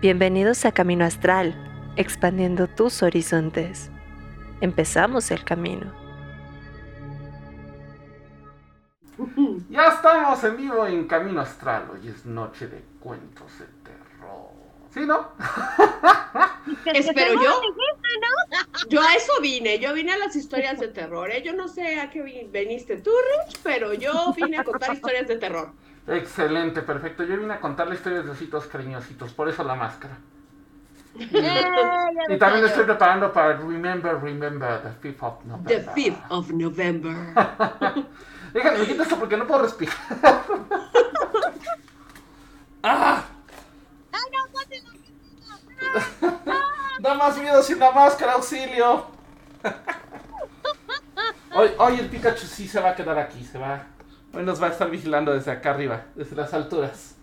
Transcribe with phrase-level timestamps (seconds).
[0.00, 1.56] Bienvenidos a Camino Astral,
[1.96, 3.90] expandiendo tus horizontes.
[4.60, 5.92] Empezamos el camino.
[9.70, 11.90] Ya estamos en vivo en Camino Astral.
[11.90, 14.50] Hoy es noche de cuentos de terror.
[14.94, 15.32] ¿Sí, no?
[16.94, 17.60] Espero yo.
[18.88, 19.80] Yo a eso vine.
[19.80, 21.30] Yo vine a las historias de terror.
[21.30, 21.42] ¿eh?
[21.44, 22.22] Yo no sé a qué
[22.52, 25.72] viniste tú, Rich, pero yo vine a contar historias de terror.
[26.08, 27.22] Excelente, perfecto.
[27.24, 30.16] Yo vine a contar la historia de ositos cariñositos, por eso la máscara.
[32.28, 35.84] Y también estoy preparando para Remember, Remember, the 5th of November.
[35.84, 37.14] The 5th of November.
[38.52, 39.96] Déjame, me quito esto porque no puedo respirar.
[42.82, 43.24] ¡Ah!
[47.00, 49.06] Da más miedo sin la máscara, auxilio.
[51.54, 53.86] Hoy, hoy el Pikachu sí se va a quedar aquí, se va.
[54.34, 57.14] Hoy nos va a estar vigilando desde acá arriba, desde las alturas.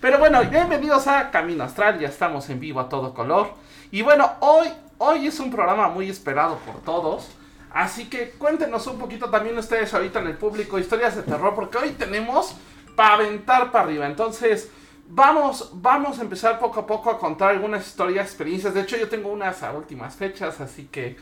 [0.00, 3.52] Pero bueno, bienvenidos a Camino Astral, ya estamos en vivo a todo color.
[3.90, 7.28] Y bueno, hoy, hoy es un programa muy esperado por todos.
[7.70, 11.76] Así que cuéntenos un poquito también ustedes ahorita en el público historias de terror, porque
[11.76, 12.56] hoy tenemos
[12.96, 14.06] para aventar para arriba.
[14.06, 14.70] Entonces,
[15.08, 18.72] vamos, vamos a empezar poco a poco a contar algunas historias, experiencias.
[18.72, 21.18] De hecho, yo tengo unas a últimas fechas, así que...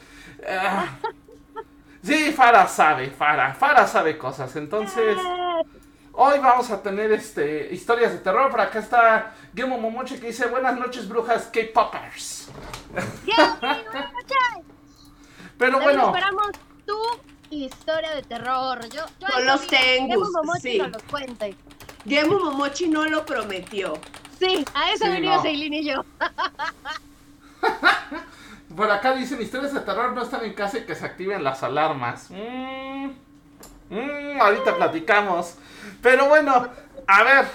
[0.49, 0.97] ah,
[2.03, 4.55] sí, Fara sabe, Fara, Fara sabe cosas.
[4.57, 5.17] Entonces,
[6.13, 8.51] hoy vamos a tener este historias de terror.
[8.51, 12.49] Por acá está Gemo Momoche que dice, buenas noches, brujas K-Poppers.
[15.59, 16.47] Pero bueno, esperamos
[16.87, 16.97] tu
[17.51, 18.81] historia de terror.
[18.91, 20.79] Yo, yo eso los Gemo Momochi sí.
[20.79, 21.57] nos los cuente.
[22.07, 23.95] Gemu Momochi no lo prometió.
[24.39, 25.47] Sí, a eso Sí, venía no.
[25.47, 26.05] Y yo.
[28.77, 31.63] por acá dicen historias de terror no están en casa y que se activen las
[31.63, 32.31] alarmas.
[32.31, 33.11] Mm,
[33.91, 35.57] mm, ahorita platicamos.
[36.03, 36.69] Pero bueno,
[37.07, 37.47] a ver,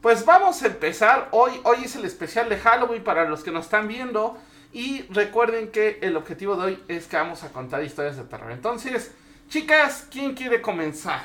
[0.00, 1.28] pues vamos a empezar.
[1.30, 4.38] Hoy, hoy es el especial de Halloween para los que nos están viendo.
[4.72, 8.52] Y recuerden que el objetivo de hoy es que vamos a contar historias de terror.
[8.52, 9.12] Entonces,
[9.48, 11.22] chicas, ¿quién quiere comenzar?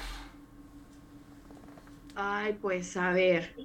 [2.16, 3.56] Ay, pues a ver.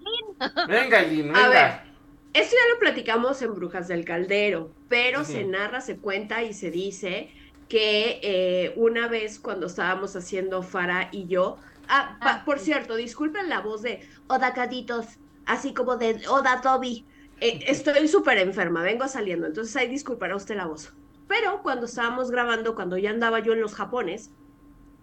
[0.68, 1.89] Venga, Eileen, A ver, venga.
[2.32, 6.70] Esto ya lo platicamos en Brujas del Caldero, pero se narra, se cuenta y se
[6.70, 7.32] dice
[7.68, 11.58] que eh, una vez cuando estábamos haciendo Fara y yo,
[11.88, 12.64] ah, pa- Ah, por sí.
[12.64, 15.06] cierto, disculpen la voz de Oda Caditos,
[15.44, 17.06] así como de Oda Toby.
[17.40, 20.92] Eh, estoy súper enferma, vengo saliendo, entonces ahí disculpará usted la voz.
[21.26, 24.34] Pero cuando estábamos grabando, cuando ya andaba yo en los Japones,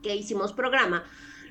[0.02, 1.06] que hicimos programa,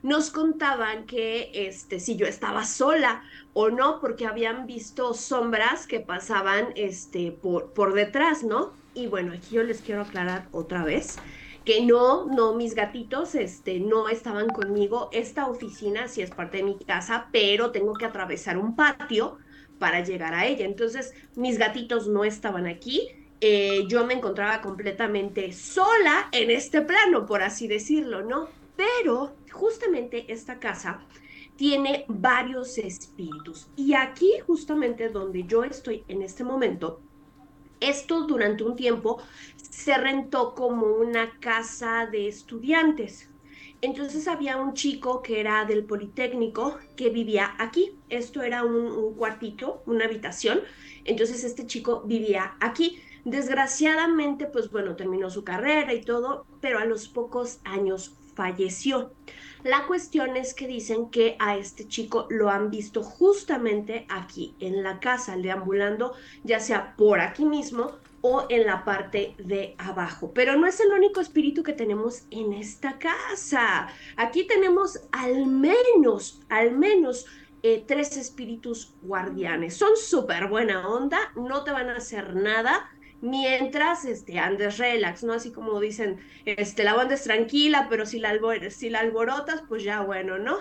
[0.06, 3.25] nos contaban que este, si yo estaba sola
[3.55, 8.72] o no, porque habían visto sombras que pasaban este, por, por detrás, ¿no?
[8.95, 11.16] Y bueno, aquí yo les quiero aclarar otra vez
[11.65, 15.09] que no, no, mis gatitos este, no estaban conmigo.
[15.12, 19.39] Esta oficina sí es parte de mi casa, pero tengo que atravesar un patio
[19.81, 20.66] para llegar a ella.
[20.66, 23.09] Entonces, mis gatitos no estaban aquí.
[23.41, 28.49] Eh, yo me encontraba completamente sola en este plano, por así decirlo, ¿no?
[28.77, 31.00] Pero justamente esta casa
[31.56, 33.69] tiene varios espíritus.
[33.77, 37.00] Y aquí, justamente donde yo estoy en este momento,
[37.81, 39.22] esto durante un tiempo
[39.56, 43.31] se rentó como una casa de estudiantes.
[43.83, 47.99] Entonces había un chico que era del Politécnico que vivía aquí.
[48.09, 50.61] Esto era un, un cuartito, una habitación.
[51.05, 53.00] Entonces este chico vivía aquí.
[53.25, 59.12] Desgraciadamente, pues bueno, terminó su carrera y todo, pero a los pocos años falleció.
[59.66, 64.84] La cuestión es que dicen que a este chico lo han visto justamente aquí en
[64.84, 70.31] la casa, deambulando, ya sea por aquí mismo o en la parte de abajo.
[70.32, 73.88] Pero no es el único espíritu que tenemos en esta casa.
[74.16, 77.27] Aquí tenemos al menos, al menos
[77.65, 79.77] eh, tres espíritus guardianes.
[79.77, 82.88] Son súper buena onda, no te van a hacer nada
[83.21, 85.32] mientras este, andes relax, ¿no?
[85.34, 89.62] Así como dicen, este, la banda es tranquila, pero si la, albor- si la alborotas,
[89.69, 90.56] pues ya bueno, ¿no?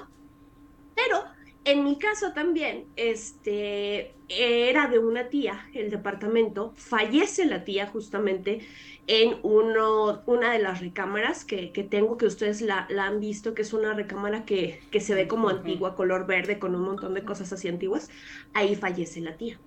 [0.94, 1.18] Pero
[1.64, 8.68] en mi caso también, este, era de una tía, el departamento, fallece la tía justamente
[9.08, 13.54] en uno, una de las recámaras que, que tengo, que ustedes la, la han visto,
[13.54, 17.14] que es una recámara que, que se ve como antigua, color verde, con un montón
[17.14, 18.10] de cosas así antiguas,
[18.54, 19.62] ahí fallece la tía.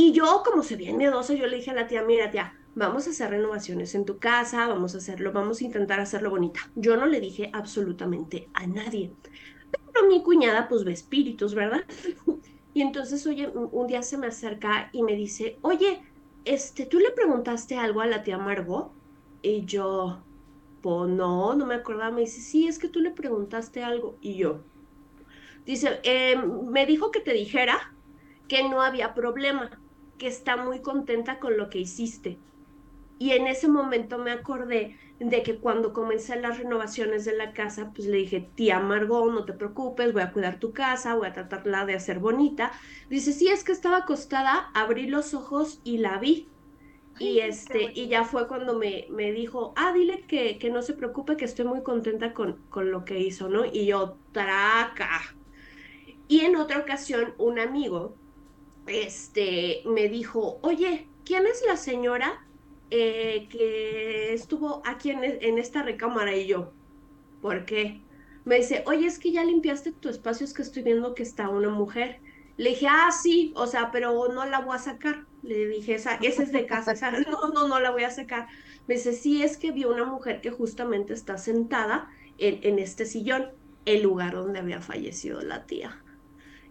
[0.00, 3.06] Y yo, como se bien miedosa, yo le dije a la tía, mira tía, vamos
[3.06, 6.60] a hacer renovaciones en tu casa, vamos a hacerlo, vamos a intentar hacerlo bonita.
[6.76, 9.16] Yo no le dije absolutamente a nadie.
[9.92, 11.84] Pero mi cuñada pues ve espíritus, ¿verdad?
[12.74, 16.02] Y entonces, oye, un día se me acerca y me dice, oye,
[16.44, 18.96] este, ¿tú le preguntaste algo a la tía Margot?
[19.42, 20.28] Y yo,
[20.80, 22.12] pues no, no me acordaba.
[22.12, 24.18] Me dice, sí, es que tú le preguntaste algo.
[24.22, 24.68] Y yo,
[25.64, 27.78] dice, "Eh, me dijo que te dijera
[28.46, 29.77] que no había problema,
[30.18, 32.38] que está muy contenta con lo que hiciste.
[33.18, 37.90] Y en ese momento me acordé de que cuando comencé las renovaciones de la casa,
[37.94, 41.32] pues le dije, tía Margot, no te preocupes, voy a cuidar tu casa, voy a
[41.32, 42.70] tratarla de hacer bonita.
[43.10, 46.48] Dice, sí, es que estaba acostada, abrí los ojos y la vi.
[47.18, 50.94] Y este, y ya fue cuando me, me dijo, ah, dile que, que, no se
[50.94, 53.64] preocupe, que estoy muy contenta con, con lo que hizo, ¿no?
[53.64, 55.34] Y yo, traca.
[56.28, 58.14] Y en otra ocasión, un amigo,
[58.88, 62.44] este, me dijo, oye, ¿quién es la señora
[62.90, 66.72] eh, que estuvo aquí en, en, esta recámara y yo,
[67.42, 68.00] ¿por qué?
[68.44, 71.50] Me dice, oye, es que ya limpiaste tu espacio, es que estoy viendo que está
[71.50, 72.20] una mujer.
[72.56, 75.26] Le dije, ah, sí, o sea, pero no la voy a sacar.
[75.42, 76.94] Le dije, esa, esa es de casa,
[77.30, 78.48] no, no, no la voy a sacar.
[78.86, 82.08] Me dice, sí, es que vi una mujer que justamente está sentada
[82.38, 83.50] en, en este sillón,
[83.84, 86.02] el lugar donde había fallecido la tía.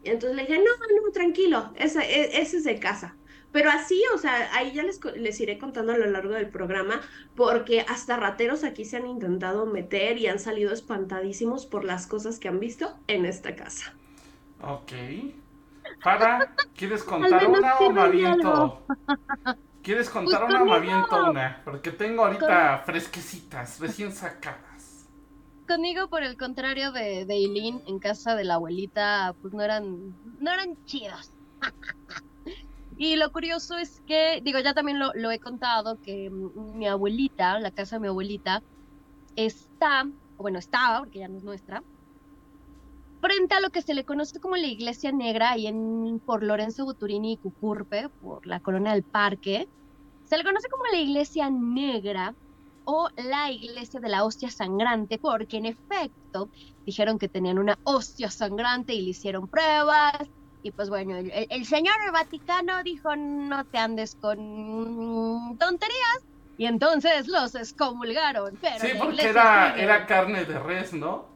[0.04, 3.16] Y entonces le dije, no, no, tranquilo, esa, e, esa es de casa.
[3.52, 7.02] Pero así, o sea, ahí ya les, les iré contando a lo largo del programa,
[7.36, 12.40] porque hasta rateros aquí se han intentado meter y han salido espantadísimos por las cosas
[12.40, 13.94] que han visto en esta casa.
[14.62, 14.92] Ok.
[16.04, 18.86] Para, ¿quieres contar una o me aviento?
[19.82, 21.62] ¿Quieres contar una o me aviento una?
[21.64, 24.67] Porque tengo ahorita fresquecitas, recién sacadas.
[25.68, 30.16] Conmigo, por el contrario de, de Eileen, en casa de la abuelita, pues no eran,
[30.40, 31.32] no eran chidos.
[33.00, 37.70] Y lo curioso es que, digo, ya también lo, he contado, que mi abuelita, la
[37.70, 38.64] casa de mi abuelita,
[39.36, 41.84] está, bueno, estaba, porque ya no es nuestra,
[43.22, 46.86] frente a lo que se le conoce como la Iglesia Negra, ahí en, por Lorenzo
[46.86, 49.70] Buturini y Cucurpe, por la Corona del Parque.
[50.26, 52.34] Se le conoce como la Iglesia Negra
[52.90, 56.50] o la Iglesia de la Hostia Sangrante, porque en efecto
[56.86, 60.30] dijeron que tenían una hostia sangrante y le hicieron pruebas
[60.64, 66.24] y pues bueno, el, señor Vaticano dijo, no te andes con tonterías.
[66.58, 68.58] Y entonces los excomulgaron.
[68.60, 71.28] Pero sí, porque era, era carne de res, ¿no?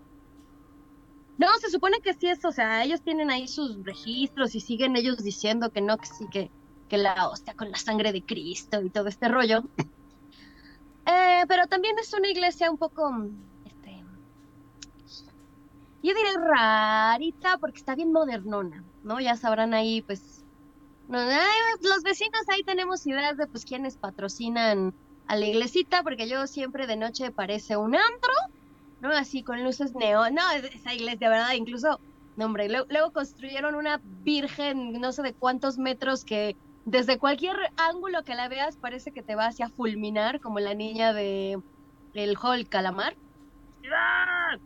[1.37, 4.95] No, se supone que sí es, o sea, ellos tienen ahí sus registros y siguen
[4.95, 6.49] ellos diciendo que no, que sí, que,
[6.89, 9.63] que la hostia con la sangre de Cristo y todo este rollo.
[11.05, 13.09] Eh, pero también es una iglesia un poco
[16.03, 19.19] yo diré rarita porque está bien modernona, ¿no?
[19.19, 20.43] Ya sabrán ahí, pues,
[21.07, 24.93] los vecinos ahí tenemos ideas de, pues, quiénes patrocinan
[25.27, 28.33] a la iglesita, porque yo siempre de noche parece un antro,
[28.99, 29.09] ¿no?
[29.11, 31.53] Así con luces neón, no, esa iglesia, ¿verdad?
[31.53, 31.99] Incluso,
[32.35, 38.23] no, hombre, luego, construyeron una virgen, no sé de cuántos metros que desde cualquier ángulo
[38.23, 41.59] que la veas parece que te va hacia fulminar, como la niña de
[42.13, 43.15] el Hall Calamar.
[43.93, 44.57] ¡Ah!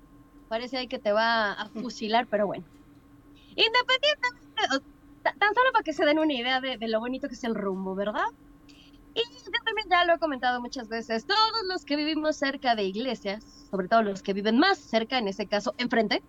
[0.48, 2.66] Parece ahí que te va a fusilar, pero bueno.
[3.56, 4.92] Independientemente,
[5.24, 7.96] tan solo para que se den una idea de, lo bonito que es el rumbo,
[7.96, 8.26] ¿verdad?
[9.14, 12.84] Y yo también ya lo he comentado muchas veces, todos los que vivimos cerca de
[12.84, 16.22] iglesias, sobre todo los que viven más cerca, en ese caso, enfrente,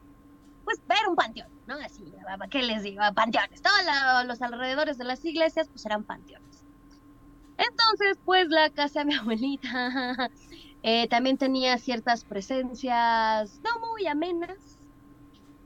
[0.67, 1.77] pues ver un panteón, ¿no?
[1.77, 2.13] Así,
[2.51, 3.01] ¿qué les digo?
[3.15, 3.63] Panteones.
[3.63, 6.67] Todos los alrededores de las iglesias, pues eran panteones.
[7.57, 10.31] Entonces, pues la casa de mi abuelita
[10.83, 14.81] eh, también tenía ciertas presencias no muy amenas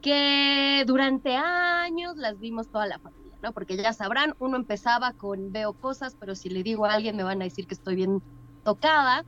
[0.03, 3.53] que durante años las vimos toda la familia, ¿no?
[3.53, 7.23] Porque ya sabrán, uno empezaba con veo cosas, pero si le digo a alguien me
[7.23, 8.23] van a decir que estoy bien
[8.63, 9.25] tocada.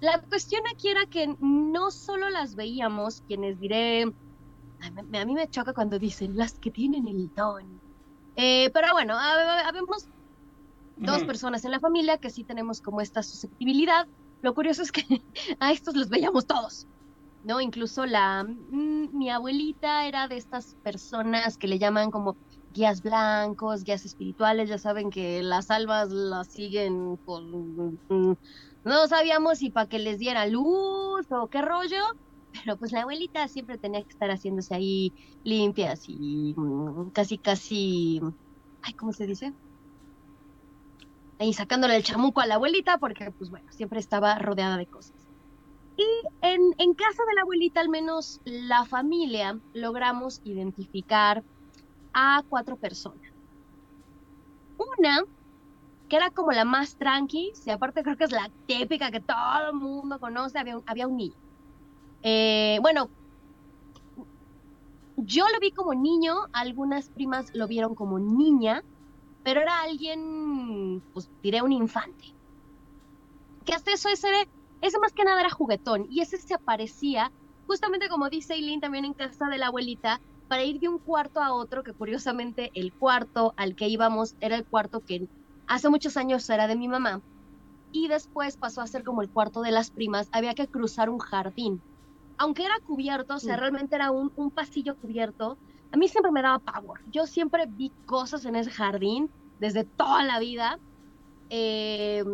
[0.00, 4.12] La cuestión aquí era que no solo las veíamos, quienes diré,
[4.82, 7.80] a mí me choca cuando dicen las que tienen el don.
[8.36, 10.08] Eh, pero bueno, habemos
[10.96, 14.06] dos personas en la familia que sí tenemos como esta susceptibilidad
[14.42, 15.02] lo curioso es que
[15.60, 16.86] a estos los veíamos todos,
[17.44, 17.60] ¿no?
[17.60, 22.36] Incluso la, mm, mi abuelita era de estas personas que le llaman como
[22.70, 28.00] guías blancos, guías espirituales, ya saben que las almas las siguen con...
[28.08, 28.34] Mm,
[28.84, 32.02] no sabíamos si para que les diera luz o qué rollo,
[32.52, 38.20] pero pues la abuelita siempre tenía que estar haciéndose ahí limpias y mm, casi, casi...
[38.82, 39.54] Ay, ¿cómo se dice?
[41.38, 45.28] y sacándole el chamuco a la abuelita porque, pues bueno, siempre estaba rodeada de cosas.
[45.96, 46.04] Y
[46.42, 51.44] en, en casa de la abuelita, al menos la familia, logramos identificar
[52.14, 53.22] a cuatro personas.
[54.98, 55.22] Una,
[56.08, 59.68] que era como la más tranqui, y aparte creo que es la típica que todo
[59.68, 61.36] el mundo conoce, había había un niño.
[62.22, 63.10] Eh, bueno,
[65.16, 68.82] yo lo vi como niño, algunas primas lo vieron como niña,
[69.42, 72.24] pero era alguien, pues diré un infante.
[73.64, 74.28] Que hasta eso ese,
[74.80, 77.32] ese más que nada era juguetón y ese se aparecía,
[77.66, 81.40] justamente como dice Eileen también en casa de la abuelita, para ir de un cuarto
[81.40, 85.28] a otro, que curiosamente el cuarto al que íbamos era el cuarto que
[85.66, 87.22] hace muchos años era de mi mamá
[87.92, 91.18] y después pasó a ser como el cuarto de las primas, había que cruzar un
[91.20, 91.84] jardín.
[92.42, 93.60] Aunque era cubierto, o sea, Mm.
[93.60, 95.60] realmente era un, un pasillo cubierto,
[95.92, 96.98] a mí siempre me daba pavor.
[97.06, 100.78] Yo siempre vi cosas en ese jardín desde toda la vida.
[101.50, 102.24] Eh,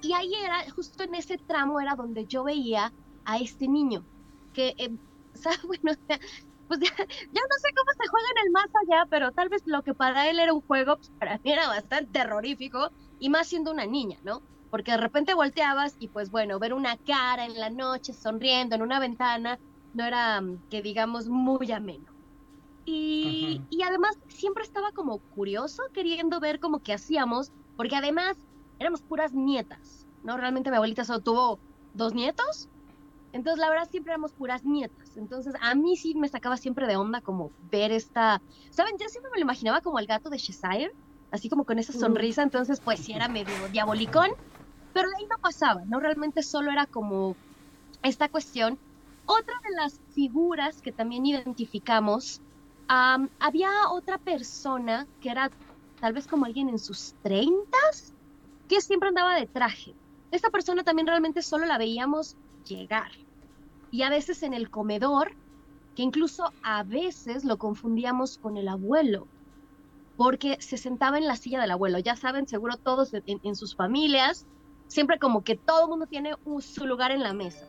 [0.00, 2.94] y ahí era, justo en ese tramo era donde yo veía
[3.24, 4.06] a este niño,
[4.52, 4.90] que, eh,
[5.34, 5.96] o sea, bueno,
[6.66, 9.62] pues ya, ya no sé cómo se juega en el más allá, pero tal vez
[9.66, 13.48] lo que para él era un juego, pues para mí era bastante terrorífico, y más
[13.48, 14.44] siendo una niña, ¿no?
[14.72, 18.80] Porque de repente volteabas y pues bueno, ver una cara en la noche sonriendo en
[18.80, 19.60] una ventana
[19.92, 22.10] no era, mm, que digamos, muy ameno.
[22.86, 28.38] Y, y además siempre estaba como curioso, queriendo ver como qué hacíamos, porque además
[28.78, 30.38] éramos puras nietas, ¿no?
[30.38, 31.60] Realmente mi abuelita solo tuvo
[31.92, 32.70] dos nietos,
[33.32, 36.96] entonces la verdad siempre éramos puras nietas, entonces a mí sí me sacaba siempre de
[36.96, 38.94] onda como ver esta, ¿saben?
[38.98, 40.90] Yo siempre me lo imaginaba como el gato de Cheshire,
[41.30, 44.30] así como con esa sonrisa, entonces pues sí era medio diabolicón,
[44.92, 46.00] pero ahí no pasaba, ¿no?
[46.00, 47.36] Realmente solo era como
[48.02, 48.78] esta cuestión.
[49.26, 52.40] Otra de las figuras que también identificamos,
[52.88, 55.50] am, había otra persona que era
[56.00, 58.14] tal vez como alguien en sus treintas,
[58.68, 59.94] que siempre andaba de traje.
[60.32, 63.12] Esta persona también realmente solo la veíamos llegar.
[63.90, 65.36] Y a veces en el comedor,
[65.94, 69.28] que incluso a veces lo confundíamos con el abuelo,
[70.16, 71.98] porque se sentaba en la silla del abuelo.
[71.98, 74.46] Ya saben, seguro todos en sus familias,
[74.92, 77.66] siempre como que todo el mundo tiene un- su lugar en la mesa.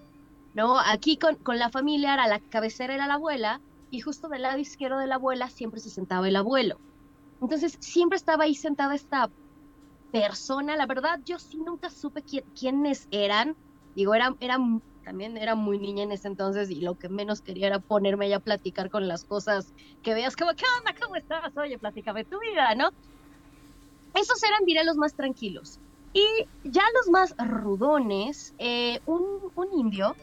[0.53, 0.79] ¿no?
[0.79, 4.59] Aquí con, con la familia era la cabecera era la abuela y justo del lado
[4.59, 6.81] izquierdo de la abuela siempre se sentaba el abuelo.
[7.41, 9.31] Entonces siempre estaba ahí sentada esta
[10.11, 10.75] persona.
[10.75, 13.55] La verdad yo sí nunca supe quién- quiénes eran.
[13.95, 14.57] Digo, era, era,
[15.03, 18.37] también era muy niña en ese entonces y lo que menos quería era ponerme ya
[18.37, 20.95] a platicar con las cosas que veas como, ¿qué onda?
[21.03, 21.51] ¿Cómo estás?
[21.57, 22.89] Oye, platícame tu vida, ¿no?
[24.15, 25.79] Esos eran, diré, los más tranquilos.
[26.13, 26.25] Y
[26.63, 29.23] ya los más rudones, eh, un,
[29.55, 30.19] un indio,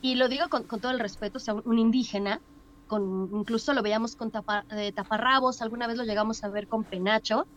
[0.00, 2.42] y lo digo con, todo el respeto, o sea, un, indígena,
[2.86, 6.86] con, incluso lo veíamos con tapa- eh, taparrabos, alguna vez lo llegamos a ver con
[6.86, 7.48] penacho,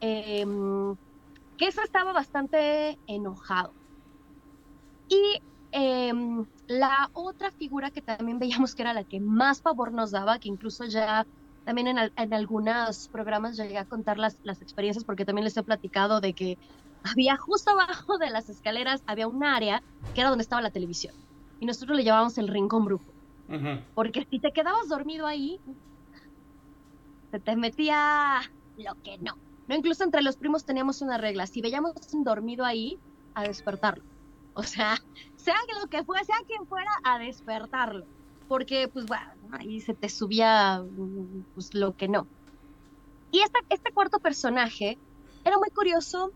[0.00, 0.96] em,
[1.58, 3.76] que eso estaba bastante enojado.
[5.08, 5.40] Y
[5.72, 10.38] em, la otra figura que también veíamos que era la que más favor nos daba,
[10.38, 11.26] que incluso ya
[11.64, 15.64] también en, en algunos programas llegué a contar las, las experiencias, porque también les he
[15.64, 16.58] platicado de que
[17.10, 19.82] había justo abajo de las escaleras, había un área
[20.14, 21.14] que era donde estaba la televisión.
[21.60, 23.04] Y nosotros le llamábamos el rincón brujo.
[23.48, 23.80] Ujú.
[23.94, 25.60] Porque si te quedabas dormido ahí,
[27.30, 28.40] se te metía
[28.76, 29.36] lo que no.
[29.68, 31.46] No, incluso entre los primos teníamos una regla.
[31.46, 32.98] Si veíamos un dormido ahí,
[33.34, 34.04] a despertarlo.
[34.54, 34.96] O sea,
[35.36, 38.04] sea lo que fuera, sea quien fuera, a despertarlo.
[38.48, 40.84] Porque, pues, bueno, ahí se te subía
[41.54, 42.26] pues, lo que no.
[43.32, 44.98] Y este, este cuarto personaje
[45.44, 46.32] era muy curioso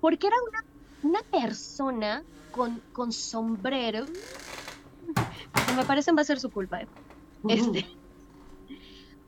[0.00, 0.64] porque era una,
[1.02, 4.06] una persona con, con sombrero.
[4.06, 6.88] que me parecen va a ser su culpa, ¿eh?
[7.48, 7.86] Este,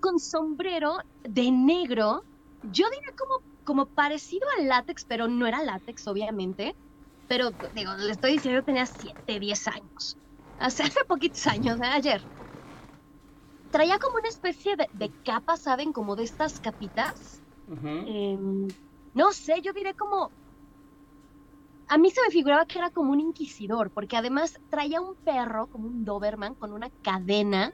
[0.01, 2.25] con sombrero de negro,
[2.73, 6.75] yo diría como, como parecido al látex, pero no era látex, obviamente.
[7.29, 10.17] Pero, digo, le estoy diciendo, yo tenía 7, 10 años.
[10.59, 11.87] Hace, hace poquitos años, ¿eh?
[11.87, 12.23] ayer.
[13.71, 15.93] Traía como una especie de, de capa, ¿saben?
[15.93, 17.41] Como de estas capitas.
[17.83, 18.69] Em,
[19.15, 20.31] no sé, yo diré como...
[21.89, 25.69] A mí se me figuraba que era como un inquisidor, porque además traía un perro,
[25.69, 27.73] como un Doberman, con una cadena.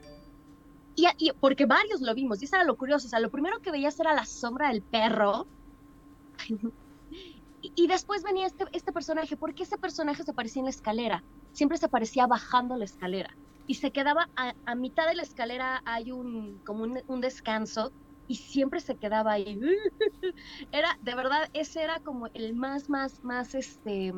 [0.95, 3.07] Y, y- porque varios lo vimos, y eso era lo curioso.
[3.07, 5.49] O sea, lo primero que veías era la sombra del perro.
[7.61, 11.25] y, y después venía este, este personaje, porque ese personaje se parecía en la escalera.
[11.51, 13.29] Siempre se parecía bajando la escalera.
[13.65, 17.93] Y se quedaba a, a mitad de la escalera, hay un, como un, un descanso,
[18.29, 19.59] y siempre se quedaba ahí.
[20.71, 24.13] Era, de verdad, ese era como el más, más, más, este,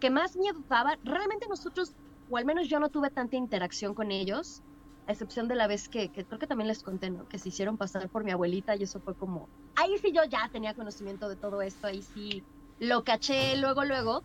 [0.00, 0.98] que más miedo daba.
[1.04, 1.92] Realmente nosotros,
[2.30, 4.62] o al menos yo no tuve tanta interacción con ellos,
[5.06, 7.28] a excepción de la vez que, creo que también les conté, ¿no?
[7.28, 10.48] Que se hicieron pasar por mi abuelita y eso fue como, ahí sí yo ya
[10.50, 12.42] tenía conocimiento de todo esto, ahí sí
[12.78, 14.24] lo caché luego, luego.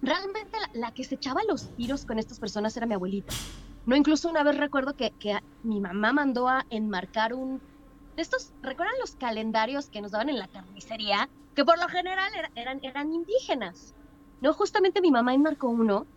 [0.00, 3.34] Realmente la, la que se echaba los tiros con estas personas era mi abuelita.
[3.84, 7.62] No, incluso una vez recuerdo que, que mi mamá mandó a enmarcar un...
[8.16, 11.30] de estos, ¿recuerdan los calendarios que nos daban en la carnicería?
[11.54, 13.96] Que por lo general era- eran, eran indígenas.
[14.40, 16.08] No, justamente mi mamá enmarcó uno.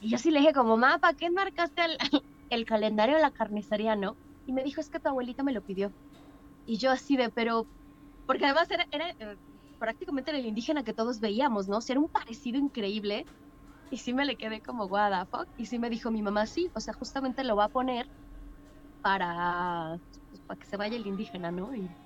[0.00, 1.98] Y yo sí le dije como, mamá, ¿para qué enmarcaste el,
[2.50, 4.18] el calendario de la carnicería, no?
[4.46, 5.94] Y me dijo, es que tu abuelita me lo pidió.
[6.64, 7.68] Y yo así de, pero...
[8.26, 9.38] Porque además era, era, eh,
[9.78, 11.78] prácticamente el indígena que todos veíamos, ¿no?
[11.78, 13.28] O sea, era un parecido increíble.
[13.90, 15.48] Y sí me le quedé como, what fuck.
[15.56, 18.10] Y sí me dijo mi mamá, sí, o sea, justamente lo va a poner
[19.00, 20.00] para,
[20.46, 21.74] para que se vaya el indígena, ¿no?
[21.74, 21.96] Y,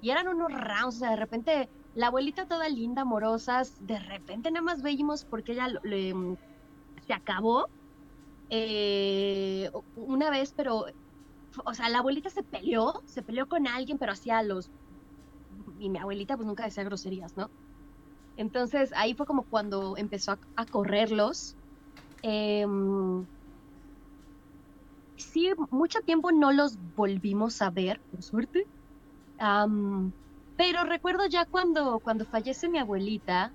[0.00, 4.50] y eran unos rounds, o sea, de repente la abuelita toda linda, amorosas, de repente
[4.50, 6.14] nada más veíamos porque ella le,
[7.06, 7.70] se acabó
[8.50, 10.86] eh, una vez, pero,
[11.66, 14.72] o sea, la abuelita se peleó, se peleó con alguien, pero hacía los...
[15.78, 17.52] Y mi abuelita pues nunca decía groserías, ¿no?
[18.36, 21.56] Entonces ahí fue como cuando empezó a, correrlos.
[22.22, 23.26] Em,
[25.16, 28.68] sí, mucho tiempo no los volvimos a ver, por suerte.
[30.56, 33.54] pero recuerdo ya cuando, cuando fallece mi abuelita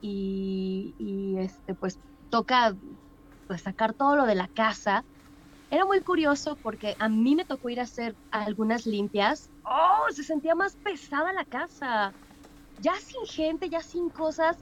[0.00, 2.00] y, y este, pues
[2.30, 2.76] toca
[3.46, 5.06] pues, sacar todo lo de la casa.
[5.70, 9.52] Era muy curioso porque a mí me tocó ir a hacer algunas limpias.
[9.64, 10.06] ¡Oh!
[10.10, 12.16] Se sentía más pesada la casa.
[12.82, 14.58] Ya sin gente, ya sin cosas,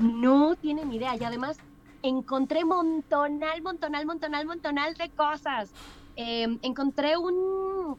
[0.00, 1.14] no tienen idea.
[1.16, 1.56] Y además
[2.02, 5.70] encontré montonal, montonal, montonal, montonal de cosas.
[6.16, 7.96] Em, encontré un...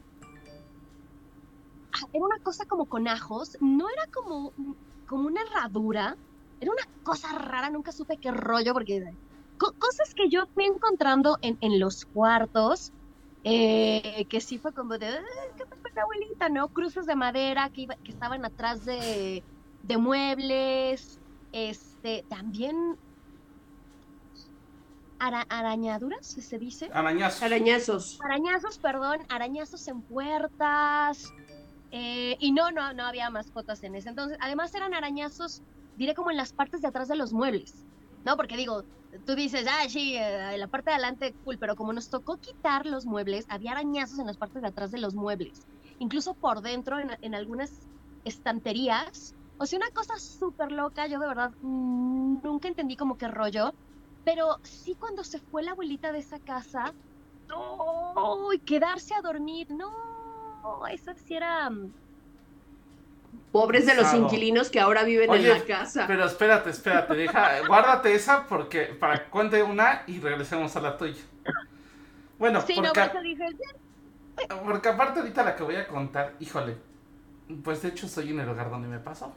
[1.94, 3.56] Ah, era una cosa como con ajos.
[3.60, 4.52] No era como,
[5.06, 6.16] como una herradura.
[6.60, 7.70] Era una cosa rara.
[7.70, 9.02] Nunca supe qué rollo porque
[9.56, 12.92] cosas que yo fui encontrando en, en los cuartos,
[13.44, 15.08] eh, que sí fue como de,
[15.56, 16.48] ¿qué fue la abuelita?
[16.48, 16.68] ¿No?
[16.68, 19.44] Cruces de madera que, que estaban atrás de,
[19.82, 21.20] de muebles,
[21.52, 22.98] este, también
[25.18, 26.90] arañaduras, ¿se dice?
[26.92, 27.42] Arañazos.
[27.42, 28.18] Arañazos.
[28.22, 31.32] Arañazos, perdón, arañazos en puertas.
[31.92, 34.36] Eh, y no, no, no había mascotas en ese entonces.
[34.40, 35.62] Además eran arañazos,
[35.96, 37.84] diré como en las partes de atrás de los muebles.
[38.24, 38.84] No, porque digo,
[39.26, 42.86] tú dices, ah, sí, en la parte de adelante, cool, pero como nos tocó quitar
[42.86, 45.66] los muebles, había arañazos en las partes de atrás de los muebles.
[45.98, 47.88] Incluso por dentro, en, algunas
[48.24, 49.34] estanterías.
[49.62, 53.72] O sea, una cosa súper loca, yo de verdad mm, nunca entendí como qué rollo.
[54.24, 56.92] Pero sí cuando se fue la abuelita de esa casa,
[57.54, 58.50] ¡oh!
[58.66, 61.92] quedarse a dormir, no, eso sí era mm,
[63.52, 66.08] Pobres de los inquilinos que ahora viven en la casa.
[66.08, 70.98] Pero espérate, espérate, deja, guárdate esa porque para que cuente una y regresemos a la
[70.98, 71.22] tuya.
[72.36, 73.10] Bueno, porque,
[74.64, 76.78] porque aparte ahorita la que voy a contar, híjole,
[77.62, 79.32] pues de hecho estoy en el lugar donde me pasó.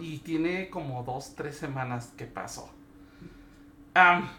[0.00, 2.70] Y tiene como dos, tres semanas que pasó.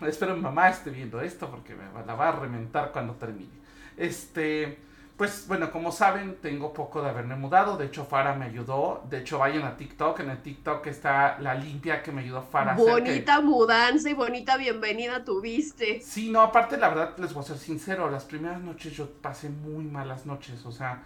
[0.06, 3.54] espero mi mamá esté viendo esto porque me la va a reventar cuando termine.
[3.97, 4.78] Este,
[5.17, 7.78] pues bueno, como saben, tengo poco de haberme mudado.
[7.78, 9.06] De hecho, Fara me ayudó.
[9.10, 10.19] De hecho, vayan a TikTok.
[10.19, 12.75] En el TikTok está la limpia que me ayudó Fara.
[12.75, 16.01] Bonita mudanza y bonita bienvenida tuviste.
[16.01, 18.10] Sí, no, aparte, la verdad, les voy a ser sincero.
[18.10, 20.65] Las primeras noches yo pasé muy malas noches.
[20.65, 21.01] O sea,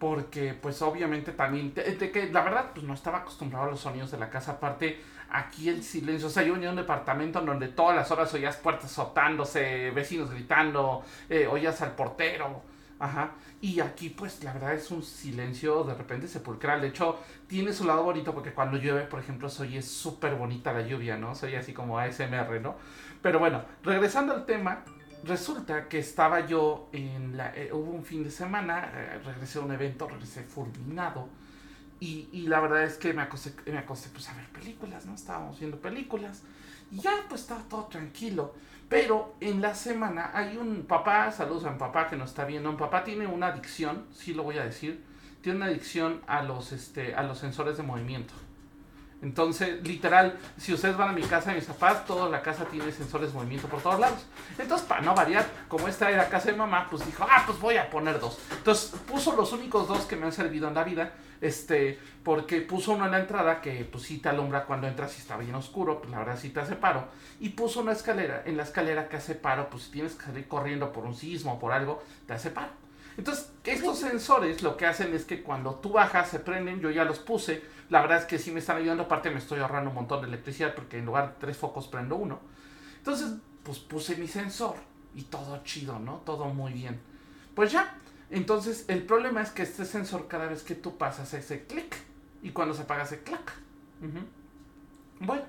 [0.00, 4.10] porque pues obviamente también, de, que la verdad, pues no estaba acostumbrado a los sonidos
[4.10, 4.52] de la casa.
[4.52, 4.98] Aparte,
[5.30, 6.28] aquí el silencio.
[6.28, 10.30] O sea, yo venía a un departamento donde todas las horas oías puertas sotándose, vecinos
[10.30, 12.62] gritando, eh, oías al portero.
[12.98, 13.32] Ajá.
[13.60, 16.80] Y aquí, pues, la verdad es un silencio de repente sepulcral.
[16.80, 20.72] De hecho, tiene su lado bonito porque cuando llueve, por ejemplo, soy es súper bonita
[20.72, 21.34] la lluvia, ¿no?
[21.34, 22.76] Soy así como ASMR, ¿no?
[23.20, 24.82] Pero bueno, regresando al tema,
[25.24, 27.54] resulta que estaba yo en la...
[27.54, 31.28] Eh, hubo un fin de semana, eh, regresé a un evento, regresé fulminado.
[32.02, 35.14] Y, la verdad es que me acosté, me acosté pues a ver películas, ¿no?
[35.14, 36.42] Estábamos viendo películas.
[36.90, 38.54] Y ya, pues estaba todo tranquilo.
[38.88, 42.70] Pero en la semana hay un papá, saludos a un papá que nos está viendo.
[42.70, 45.04] Un papá tiene una adicción, sí lo voy a decir,
[45.42, 48.32] tiene una adicción a los, este, a los sensores de movimiento.
[49.22, 52.90] Entonces, literal, si ustedes van a mi casa, de mis papás, toda la casa tiene
[52.90, 54.24] sensores de movimiento por todos lados.
[54.58, 57.76] Entonces, para no variar, como esta era casa de mamá, pues dijo, ah, pues voy
[57.76, 58.38] a poner dos.
[58.50, 62.92] Entonces, puso los únicos dos que me han servido en la vida este, porque puso
[62.92, 66.00] uno en la entrada que pues sí te alumbra cuando entras y está bien oscuro,
[66.00, 67.08] pues la verdad sí te hace paro.
[67.40, 70.46] Y puso una escalera, en la escalera que hace paro, pues si tienes que salir
[70.46, 72.72] corriendo por un sismo o por algo, te hace paro.
[73.16, 77.04] Entonces, estos sensores lo que hacen es que cuando tú bajas se prenden, yo ya
[77.04, 77.62] los puse.
[77.90, 80.28] La verdad es que sí me están ayudando, aparte me estoy ahorrando un montón de
[80.28, 82.40] electricidad porque en lugar de tres focos prendo uno.
[82.96, 84.76] Entonces, pues puse mi sensor
[85.14, 86.22] y todo chido, ¿no?
[86.24, 87.00] Todo muy bien.
[87.54, 87.98] Pues ya,
[88.30, 91.96] entonces, el problema es que este sensor cada vez que tú pasas ese clic
[92.42, 93.52] y cuando se apaga hace clac.
[95.18, 95.42] Bueno,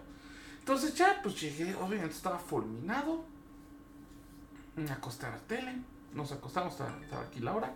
[0.60, 3.24] entonces ya, pues llegué, obviamente estaba fulminado.
[4.76, 5.76] Me acosté a la tele,
[6.14, 7.72] nos acostamos, estaba, aquí Laura.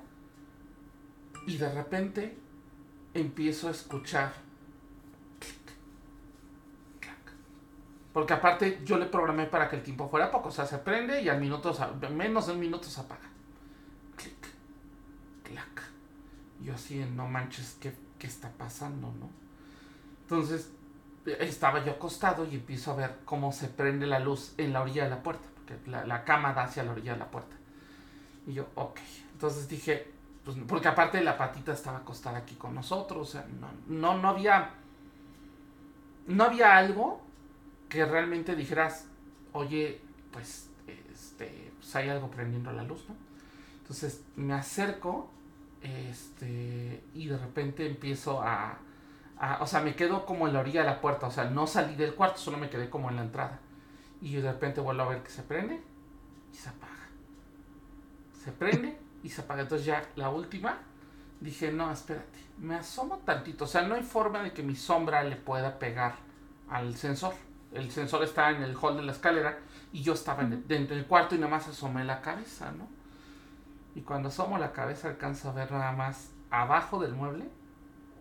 [1.46, 2.38] Y de repente
[3.14, 4.34] empiezo a escuchar
[5.40, 5.78] clic,
[7.00, 7.34] clac.
[8.16, 11.22] Porque aparte yo le programé para que el tiempo fuera poco, o sea, se prende
[11.22, 11.76] y al minuto,
[12.12, 13.30] menos de un minuto se apaga.
[16.62, 17.94] Yo así, no manches, ¿qué,
[18.26, 19.30] está pasando, no?
[20.22, 20.72] Entonces,
[21.26, 25.04] estaba yo acostado y empiezo a ver cómo se prende la luz en la orilla
[25.04, 27.58] de la puerta, porque la, cama da hacia la orilla de la puerta.
[28.48, 28.98] Y yo, ok.
[29.34, 30.10] Entonces dije,
[30.46, 34.30] pues, porque aparte la patita estaba acostada aquí con nosotros, o sea, no, no, no
[34.30, 34.70] había,
[36.28, 37.25] no había algo
[37.96, 39.08] que realmente dijeras,
[39.54, 43.16] oye, pues, este, pues hay algo prendiendo la luz, ¿no?
[43.82, 45.30] Entonces me acerco,
[45.82, 48.80] este, y de repente empiezo a,
[49.38, 51.68] a, o sea, me quedo como en la orilla de la puerta, o sea, no
[51.68, 53.60] salí del cuarto, solo me quedé como en la entrada.
[54.22, 55.82] Y de repente vuelvo a ver que se prende
[56.52, 57.08] y se apaga.
[58.44, 59.62] Se prende y se apaga.
[59.62, 60.80] Entonces ya la última,
[61.40, 63.66] dije, no, espérate, me asomo tantito.
[63.66, 66.16] O sea, no hay forma de que mi sombra le pueda pegar
[66.70, 67.34] al sensor.
[67.76, 69.60] El sensor está en el hall de la escalera
[69.92, 72.88] y yo estaba dentro del cuarto y nada más asomé la cabeza, ¿no?
[73.96, 77.46] Y cuando asomo la cabeza alcanzo a ver nada más abajo del mueble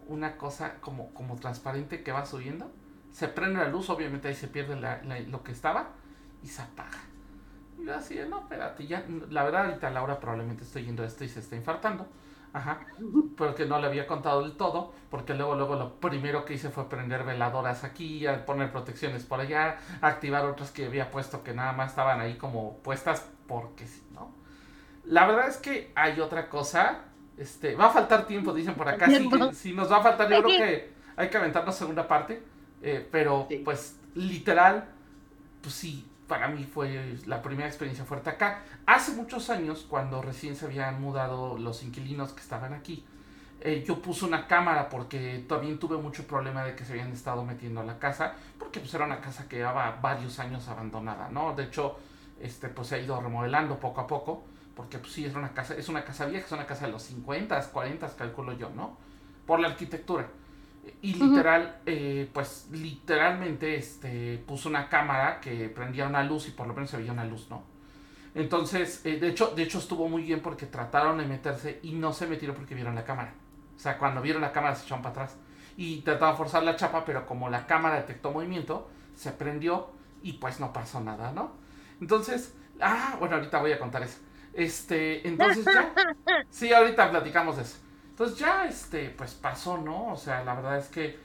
[0.07, 2.71] una cosa como, como transparente que va subiendo.
[3.11, 4.77] Se prende la luz, obviamente ahí se pierde
[5.29, 5.91] lo que estaba
[6.43, 6.99] y se apaga.
[7.79, 11.29] Y yo así, no, espérate, ya, la verdad ahorita Laura probablemente estoy yendo esto y
[11.29, 12.07] se está infartando.
[12.55, 12.87] Ajá,
[13.37, 16.89] porque no le había contado del todo, porque luego, luego lo primero que hice fue
[16.89, 21.91] prender veladoras aquí, poner protecciones por allá, activar otras que había puesto que nada más
[21.91, 24.33] estaban ahí como puestas porque si no.
[25.05, 27.01] La verdad es que hay otra cosa,
[27.37, 29.09] este, va a faltar tiempo, dicen por acá,
[29.53, 32.41] si, nos va a faltar, yo creo que hay que aventarnos segunda parte,
[32.83, 34.85] eh, pero pues literal,
[35.61, 38.63] pues sí, para mí fue la primera experiencia fuerte acá.
[38.87, 43.05] Hace muchos años, cuando recién se habían mudado los inquilinos que estaban aquí,
[43.61, 47.45] eh, yo puse una cámara porque también tuve mucho problema de que se habían estado
[47.45, 51.55] metiendo a la casa, porque pues era una casa que llevaba varios años abandonada, ¿no?
[51.55, 51.97] De hecho,
[52.41, 55.75] este, pues se ha ido remodelando poco a poco, porque pues sí, es una casa,
[55.75, 58.99] es una casa vieja, es una casa de los 50, 40, calculo yo, ¿no?
[59.47, 60.29] Por la arquitectura.
[61.03, 66.67] Y literal, eh, pues literalmente este, puso una cámara que prendía una luz y por
[66.67, 67.63] lo menos se veía una luz, ¿no?
[68.35, 72.13] Entonces, eh, de, hecho, de hecho estuvo muy bien porque trataron de meterse y no
[72.13, 73.35] se metieron porque vieron la cámara.
[73.77, 75.37] O sea, cuando vieron la cámara se echaron para atrás.
[75.77, 79.91] Y trataban de forzar la chapa, pero como la cámara detectó movimiento, se prendió
[80.23, 81.53] y pues no pasó nada, ¿no?
[82.01, 84.19] Entonces, ah, bueno, ahorita voy a contar eso.
[84.53, 85.93] Este, entonces ya.
[86.51, 87.79] Sí, ahorita platicamos de eso.
[88.15, 90.13] Entonces ya, este, pues pasó, ¿no?
[90.13, 91.19] O sea, la verdad es que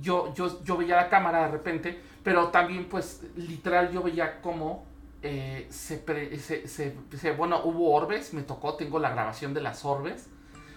[0.00, 4.86] yo, yo, yo veía la cámara de repente, pero también, pues, literal, yo veía cómo
[5.22, 10.28] eh, se, se, bueno, hubo orbes, me tocó, tengo la grabación de las orbes.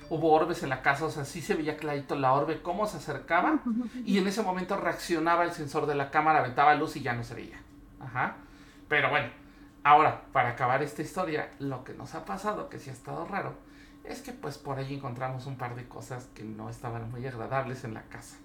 [0.09, 2.97] Hubo orbes en la casa, o sea, sí se veía clarito la orbe, cómo se
[2.97, 3.59] acercaba.
[4.05, 7.23] Y en ese momento reaccionaba el sensor de la cámara, aventaba luz y ya no
[7.23, 7.61] se veía.
[7.99, 8.37] Ajá.
[8.87, 9.29] Pero bueno,
[9.83, 13.53] ahora, para acabar esta historia, lo que nos ha pasado, que sí ha estado raro,
[14.09, 17.83] es que pues por ahí encontramos un par de cosas que no estaban muy agradables
[17.83, 18.37] en la casa.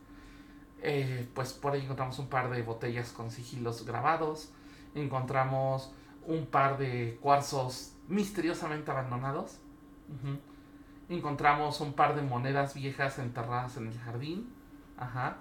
[0.82, 4.50] Eh, pues por ahí encontramos un par de botellas con sigilos grabados,
[4.94, 5.90] encontramos
[6.26, 9.58] un par de cuarzos misteriosamente abandonados,
[11.08, 14.52] encontramos un par de monedas viejas enterradas en el jardín,
[14.98, 15.38] ajá.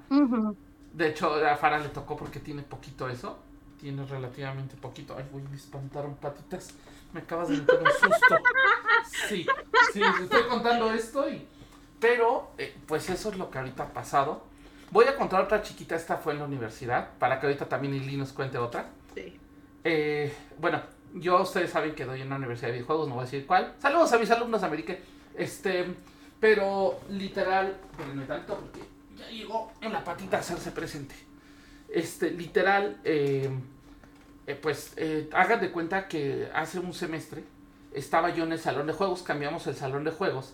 [0.93, 3.39] De hecho a Farah le tocó porque tiene poquito eso,
[3.81, 5.15] tiene relativamente poquito.
[5.17, 6.73] Ay, voy a espantar un patitas.
[7.13, 8.37] Me acabas de meter un susto.
[9.27, 9.45] Sí,
[9.93, 11.47] sí, estoy contando esto y...
[11.99, 14.43] Pero, eh, pues eso es lo que ahorita ha pasado.
[14.91, 18.17] Voy a contar otra chiquita, esta fue en la universidad, para que ahorita también Ili
[18.17, 18.89] nos cuente otra.
[19.15, 19.39] Sí.
[19.83, 20.81] Eh, bueno,
[21.13, 23.75] yo ustedes saben que doy en una universidad de videojuegos, no voy a decir cuál.
[23.79, 24.95] Saludos a mis alumnos, América.
[25.35, 25.85] Este,
[26.39, 28.81] pero literal, espérenme tanto porque
[29.15, 31.15] ya llegó en la patita a hacerse presente.
[31.87, 33.49] Este, literal, eh,
[34.45, 37.43] eh, pues eh, hagan de cuenta que hace un semestre
[37.93, 40.53] estaba yo en el salón de juegos, cambiamos el salón de juegos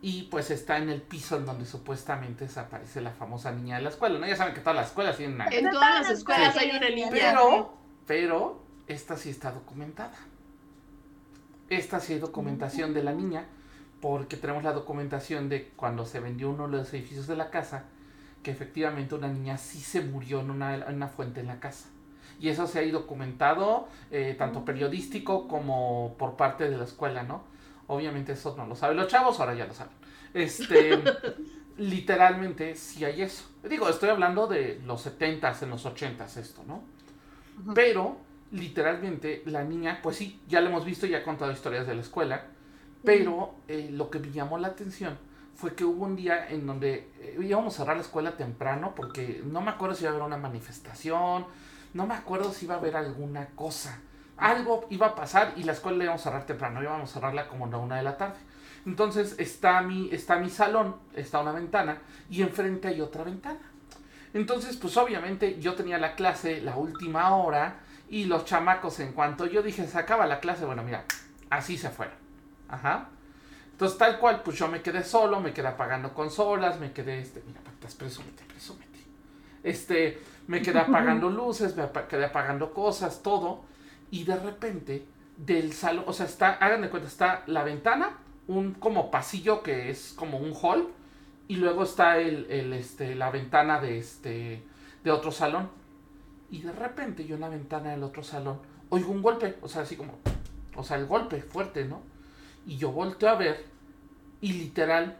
[0.00, 3.88] y pues está en el piso en donde supuestamente desaparece la famosa niña de la
[3.88, 4.18] escuela.
[4.18, 4.26] ¿no?
[4.26, 7.08] Ya saben que todas las escuelas tienen una En todas las escuelas hay una niña.
[7.10, 10.16] Pero, pero, esta sí está documentada.
[11.70, 13.46] Esta sí hay documentación de la niña
[14.02, 17.84] porque tenemos la documentación de cuando se vendió uno de los edificios de la casa
[18.42, 21.86] que efectivamente una niña sí se murió en una, en una fuente en la casa
[22.40, 27.22] y eso se ha ido documentado, eh, tanto periodístico como por parte de la escuela,
[27.22, 27.44] ¿no?
[27.86, 29.92] Obviamente eso no lo saben los chavos, ahora ya lo saben.
[30.32, 31.02] Este,
[31.78, 33.44] literalmente sí hay eso.
[33.68, 36.82] Digo, estoy hablando de los 70s, en los 80s esto, ¿no?
[37.74, 38.16] Pero
[38.50, 42.00] literalmente la niña, pues sí, ya lo hemos visto y ha contado historias de la
[42.00, 42.46] escuela,
[43.04, 45.18] pero eh, lo que me llamó la atención
[45.54, 49.42] fue que hubo un día en donde eh, íbamos a cerrar la escuela temprano porque
[49.44, 51.46] no me acuerdo si iba a haber una manifestación,
[51.94, 53.98] no me acuerdo si iba a haber alguna cosa.
[54.36, 57.48] Algo iba a pasar y la escuela la íbamos a cerrar temprano, íbamos a cerrarla
[57.48, 58.38] como la una de la tarde.
[58.84, 63.60] Entonces está mi, está mi salón, está una ventana y enfrente hay otra ventana.
[64.34, 67.76] Entonces, pues obviamente yo tenía la clase la última hora
[68.10, 71.04] y los chamacos en cuanto yo dije se acaba la clase, bueno, mira,
[71.48, 72.16] así se fueron.
[72.68, 73.08] Ajá.
[73.70, 77.42] Entonces, tal cual, pues yo me quedé solo, me quedé apagando consolas, me quedé, este,
[77.46, 78.98] mira, patas, presúmete, presúmete.
[79.62, 83.62] Este, me quedé apagando luces, me quedé apagando cosas, todo.
[84.10, 88.74] Y de repente, del salón, o sea, está, hagan de cuenta, está la ventana, un
[88.74, 90.88] como pasillo que es como un hall,
[91.48, 94.62] y luego está el, el, este, la ventana de, este,
[95.02, 95.70] de otro salón.
[96.50, 99.82] Y de repente yo en la ventana del otro salón oigo un golpe, o sea,
[99.82, 100.18] así como,
[100.76, 102.02] o sea, el golpe fuerte, ¿no?
[102.66, 103.64] Y yo volteo a ver
[104.40, 105.16] y literal,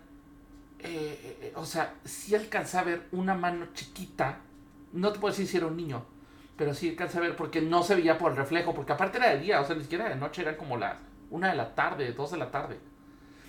[0.78, 4.38] eh, eh, o sea, sí alcancé a ver una mano chiquita,
[4.94, 6.04] no te puedo decir si era un niño,
[6.56, 9.30] pero sí alcancé a ver porque no se veía por el reflejo, porque aparte era
[9.30, 10.96] de día, o sea, ni siquiera de noche, eran como las
[11.30, 12.78] una de la tarde, dos de la tarde.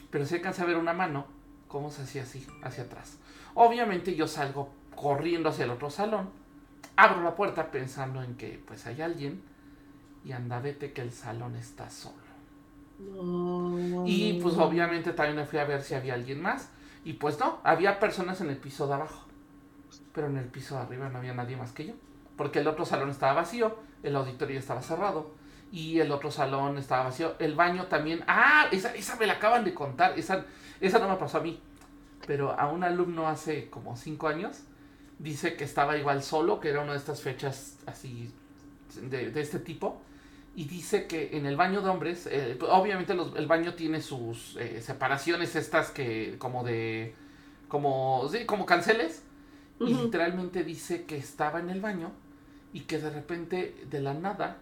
[0.09, 1.27] Pero sí alcancé a ver una mano,
[1.67, 3.19] cómo se hacía así, hacia atrás.
[3.53, 6.29] Obviamente yo salgo corriendo hacia el otro salón,
[6.95, 9.41] abro la puerta pensando en que pues hay alguien
[10.23, 12.25] y anda vete que el salón está solo.
[14.07, 16.69] Y pues obviamente también me fui a ver si había alguien más.
[17.03, 19.25] Y pues no, había personas en el piso de abajo.
[20.15, 21.93] Pero en el piso de arriba no había nadie más que yo.
[22.35, 25.31] Porque el otro salón estaba vacío, el auditorio estaba cerrado.
[25.71, 27.35] Y el otro salón estaba vacío.
[27.37, 28.23] El baño también.
[28.27, 30.17] Ah, esa, esa me la acaban de contar.
[30.17, 30.45] Esa,
[30.79, 31.59] esa no me pasó a mí.
[32.25, 34.61] Pero a un alumno hace como cinco años.
[35.19, 38.33] Dice que estaba igual solo, que era una de estas fechas así
[39.01, 40.01] de, de este tipo
[40.55, 44.81] y dice que en el baño de hombres, eh, obviamente el baño tiene sus eh,
[44.81, 47.13] separaciones estas que como de,
[47.67, 49.21] como, sí, como canceles,
[49.79, 52.11] y literalmente dice que estaba en el baño
[52.73, 54.57] y que de repente de la nada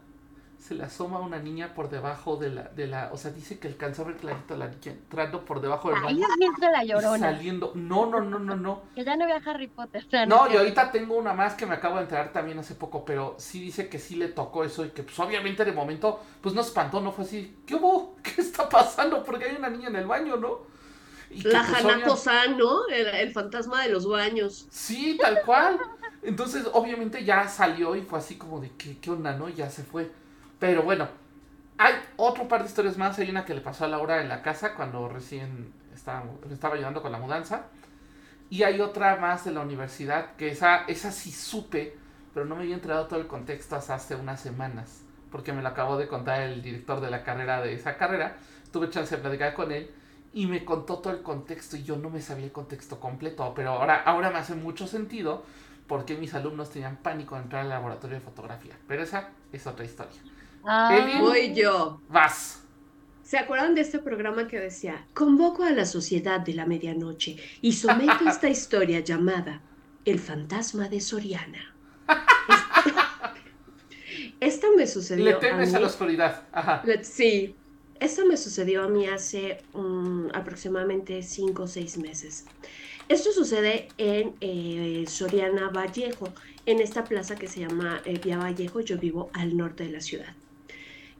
[0.63, 3.67] se le asoma una niña por debajo de la, de la, o sea, dice que
[3.67, 6.26] alcanzó a ver clarito a la niña entrando por debajo del baño.
[6.26, 7.32] Ahí entra la llorona.
[7.34, 8.84] Saliendo, no, no, no, no, no.
[8.95, 10.06] Que ya no vea Harry Potter.
[10.26, 13.36] No, y ahorita tengo una más que me acabo de enterar también hace poco, pero
[13.39, 16.62] sí dice que sí le tocó eso y que pues obviamente de momento, pues no
[16.62, 18.15] espantó, no fue así, ¿qué hubo?
[18.23, 19.21] ¿Qué está pasando?
[19.21, 20.73] Porque hay una niña en el baño, ¿no?
[21.43, 22.88] La pues, Hanako-san, ¿no?
[22.88, 24.67] El, el fantasma de los baños.
[24.69, 25.80] Sí, tal cual.
[26.22, 29.50] Entonces, obviamente ya salió y fue así como de, ¿qué, qué onda, no?
[29.50, 30.12] Y ya se fue.
[30.60, 31.08] Pero bueno,
[31.78, 33.19] hay otro par de historias más.
[33.19, 37.02] Hay una que le pasó a Laura en la casa cuando recién estaba, estaba ayudando
[37.02, 37.67] con la mudanza.
[38.50, 41.98] Y hay otra más de la universidad, que esa, esa sí supe,
[42.34, 45.69] pero no me había enterado todo el contexto hasta hace unas semanas, porque me lo
[45.69, 48.38] acabó de contar el director de la carrera de esa carrera.
[48.72, 49.89] Tuve chance de platicar con él
[50.34, 53.72] y me contó todo el contexto y yo no me sabía el contexto completo, pero
[53.72, 55.46] ahora, ahora me hace mucho sentido
[55.88, 58.78] porque mis alumnos tenían pánico de entrar al laboratorio de fotografía.
[58.88, 60.19] Pero esa es otra historia.
[60.65, 62.02] Ah, voy yo.
[62.10, 62.63] Vas.
[63.22, 67.74] ¿Se acuerdan de este programa que decía, convoco a la sociedad de la medianoche y
[67.74, 69.62] someto esta historia llamada
[70.04, 71.74] El fantasma de Soriana?
[74.39, 75.24] Esta, me sucedió.
[75.24, 76.43] Le temes a, la oscuridad.
[76.52, 76.84] Ajá.
[77.02, 77.56] Sí.
[77.99, 82.45] Esto me sucedió a mí hace um, aproximadamente cinco o seis meses.
[83.10, 86.29] Esto sucede en eh, Soriana Vallejo,
[86.65, 88.79] en esta plaza que se llama eh, Vía Vallejo.
[88.82, 90.36] Yo vivo al norte de la ciudad.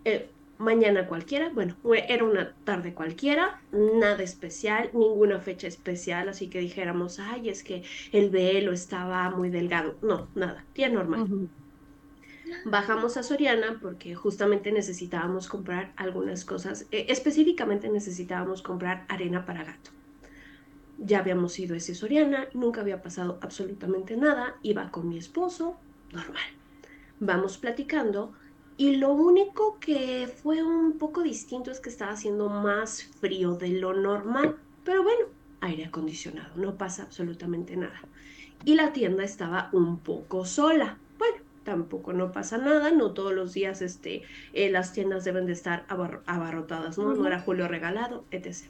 [0.06, 1.76] Eh, mañana cualquiera, bueno,
[2.08, 7.84] era una tarde cualquiera, nada especial, ninguna fecha especial, así que dijéramos, ay, es que
[8.12, 9.96] el velo estaba muy delgado.
[10.02, 11.28] No, nada, día normal.
[12.66, 19.64] Bajamos a Soriana porque justamente necesitábamos comprar algunas cosas, eh, específicamente necesitábamos comprar arena para
[19.64, 19.92] gato.
[20.98, 25.78] Ya habíamos ido a ese Soriana, nunca había pasado absolutamente nada, iba con mi esposo,
[26.12, 26.44] normal.
[27.20, 28.34] Vamos platicando
[28.78, 33.70] y lo único que fue un poco distinto es que estaba haciendo más frío de
[33.70, 34.58] lo normal.
[34.84, 35.26] Pero bueno,
[35.62, 38.02] aire acondicionado, no pasa absolutamente nada.
[38.66, 40.98] Y la tienda estaba un poco sola.
[41.64, 44.24] Tampoco no pasa nada, no todos los días este,
[44.54, 47.14] eh, las tiendas deben de estar abarrotadas, ¿no?
[47.14, 48.66] No era julio regalado, etc.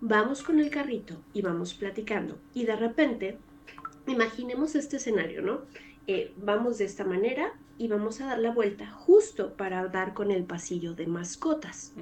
[0.00, 2.38] Vamos con el carrito y vamos platicando.
[2.54, 3.38] Y de repente,
[4.06, 5.62] imaginemos este escenario, ¿no?
[6.06, 10.30] Eh, vamos de esta manera, y vamos a dar la vuelta justo para dar con
[10.30, 11.92] el pasillo de mascotas.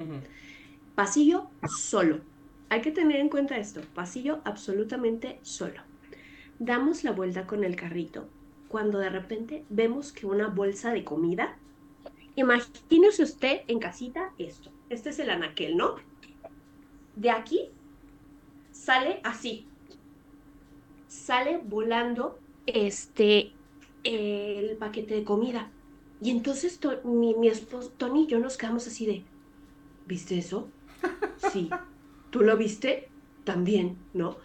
[0.95, 2.21] Pasillo solo.
[2.69, 5.81] Hay que tener en cuenta esto, pasillo absolutamente solo.
[6.59, 8.27] Damos la vuelta con el carrito
[8.75, 11.57] cuando de repente vemos que una bolsa de comida,
[12.35, 15.95] imagínese usted en casita esto, este es el anaquel, ¿no?
[17.15, 17.69] De aquí
[18.73, 19.65] sale así,
[21.07, 23.53] sale volando este
[24.03, 25.71] el paquete de comida.
[26.21, 29.23] Y entonces mi, esposo, Tony y yo nos quedamos así de,
[30.05, 30.67] ¿viste eso?
[31.53, 31.69] Sí.
[32.29, 33.07] ¿Tú lo viste?
[33.45, 34.35] También, ¿no?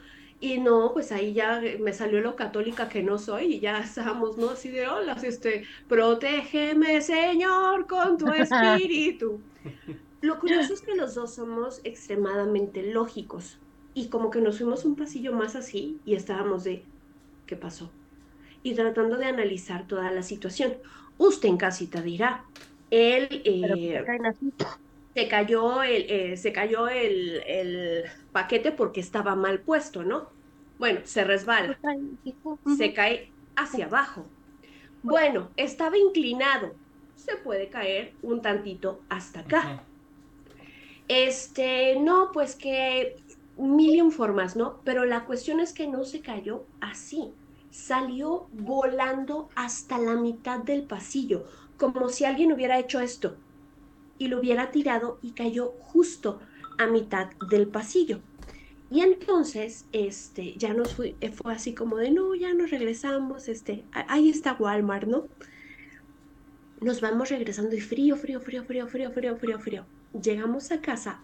[0.40, 4.38] Y no, pues ahí ya me salió lo católica que no soy y ya estábamos,
[4.38, 4.50] ¿no?
[4.50, 9.40] Así de, hola, este, protégeme, Señor, con tu espíritu.
[10.22, 13.58] lo curioso es que los dos somos extremadamente lógicos
[13.92, 16.84] y como que nos fuimos un pasillo más así y estábamos de,
[17.46, 17.90] ¿qué pasó?
[18.62, 20.74] Y tratando de analizar toda la situación.
[21.18, 22.44] Usted en casita dirá,
[22.90, 24.04] él eh,
[25.14, 30.28] se cayó, el, eh, se cayó el, el, paquete porque estaba mal puesto, ¿no?
[30.78, 31.78] Bueno, se resbala,
[32.76, 34.24] se cae hacia abajo.
[35.02, 36.74] Bueno, estaba inclinado,
[37.16, 39.82] se puede caer un tantito hasta acá.
[41.08, 43.16] Este, no, pues que
[43.56, 44.80] mil formas, ¿no?
[44.84, 47.32] Pero la cuestión es que no se cayó así,
[47.70, 51.44] salió volando hasta la mitad del pasillo,
[51.76, 53.36] como si alguien hubiera hecho esto
[54.20, 56.40] y lo hubiera tirado y cayó justo
[56.78, 58.20] a mitad del pasillo.
[58.90, 63.84] Y entonces, este, ya nos fue, fue así como de, no, ya nos regresamos, este,
[63.92, 65.26] ahí está Walmart, ¿no?
[66.82, 69.86] Nos vamos regresando y frío, frío, frío, frío, frío, frío, frío, frío.
[70.12, 71.20] Llegamos a casa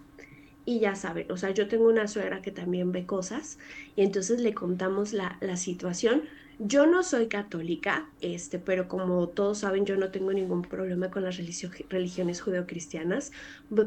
[0.65, 3.59] y ya saben, o sea, yo tengo una suegra que también ve cosas
[3.95, 6.23] y entonces le contamos la, la situación.
[6.59, 11.23] Yo no soy católica, este, pero como todos saben, yo no tengo ningún problema con
[11.23, 13.31] las religiones judeocristianas.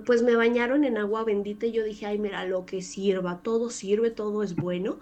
[0.06, 3.70] Pues me bañaron en agua bendita y yo dije, ay, mira, lo que sirva, todo
[3.70, 5.00] sirve, todo es bueno.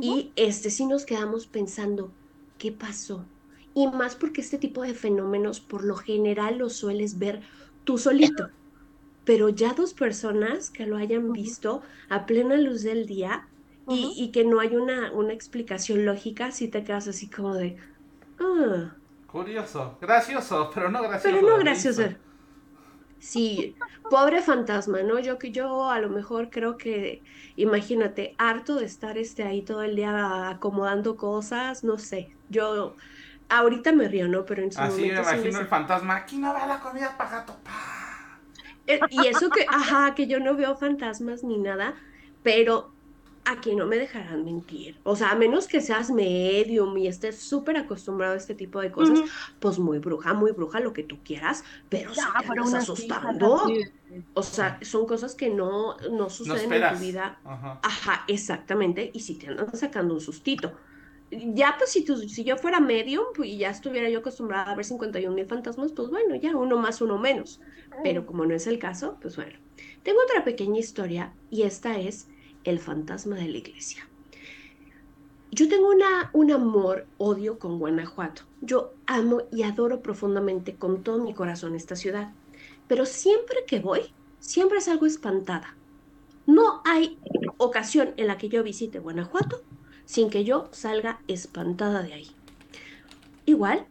[0.00, 2.14] Y este sí nos quedamos pensando,
[2.58, 3.26] ¿qué pasó?
[3.74, 7.42] Y más porque este tipo de fenómenos por lo general los sueles ver
[7.84, 8.48] tú solito
[9.24, 13.48] pero ya dos personas que lo hayan visto a plena luz del día
[13.88, 17.76] y, que no hay una, una explicación lógica, si te quedas así como de...
[18.38, 18.94] Ah".
[19.26, 21.36] Curioso, gracioso, pero no gracioso.
[21.36, 22.02] Pero no gracioso.
[23.18, 23.76] Sí,
[24.10, 25.18] pobre fantasma, ¿no?
[25.20, 27.22] Yo que yo a lo mejor creo que,
[27.56, 32.34] imagínate, harto de estar este ahí todo el día acomodando cosas, no sé.
[32.50, 32.96] Yo
[33.48, 34.44] ahorita me río, ¿no?
[34.44, 37.30] Pero en su Así momento me imagino el fantasma, aquí no va la comida para
[37.30, 37.56] gato.
[38.86, 41.94] Eh, y eso que, ajá, que yo no veo fantasmas ni nada,
[42.42, 42.92] pero
[43.44, 44.98] aquí no me dejarán mentir.
[45.02, 48.90] O sea, a menos que seas medium y estés súper acostumbrado a este tipo de
[48.90, 49.20] cosas,
[49.60, 53.66] pues muy bruja, muy bruja, lo que tú quieras, pero ya, si te estás asustando.
[54.34, 57.38] O sea, son cosas que no, no suceden en tu vida.
[57.44, 57.80] Ajá.
[57.82, 58.24] ajá.
[58.28, 59.10] exactamente.
[59.14, 60.72] Y si te andan sacando un sustito
[61.32, 64.84] ya pues si, si yo fuera medium pues, y ya estuviera yo acostumbrada a ver
[64.84, 67.60] 51 mil fantasmas, pues bueno, ya uno más, uno menos.
[68.02, 69.58] Pero como no es el caso, pues bueno.
[70.02, 72.28] Tengo otra pequeña historia y esta es
[72.64, 74.08] el fantasma de la iglesia.
[75.50, 78.42] Yo tengo una, un amor, odio con Guanajuato.
[78.62, 82.32] Yo amo y adoro profundamente con todo mi corazón esta ciudad.
[82.88, 85.76] Pero siempre que voy, siempre salgo espantada.
[86.46, 87.18] No hay
[87.58, 89.62] ocasión en la que yo visite Guanajuato
[90.04, 92.30] sin que yo salga espantada de ahí.
[93.46, 93.86] Igual,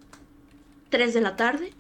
[0.90, 1.72] 3 de la tarde,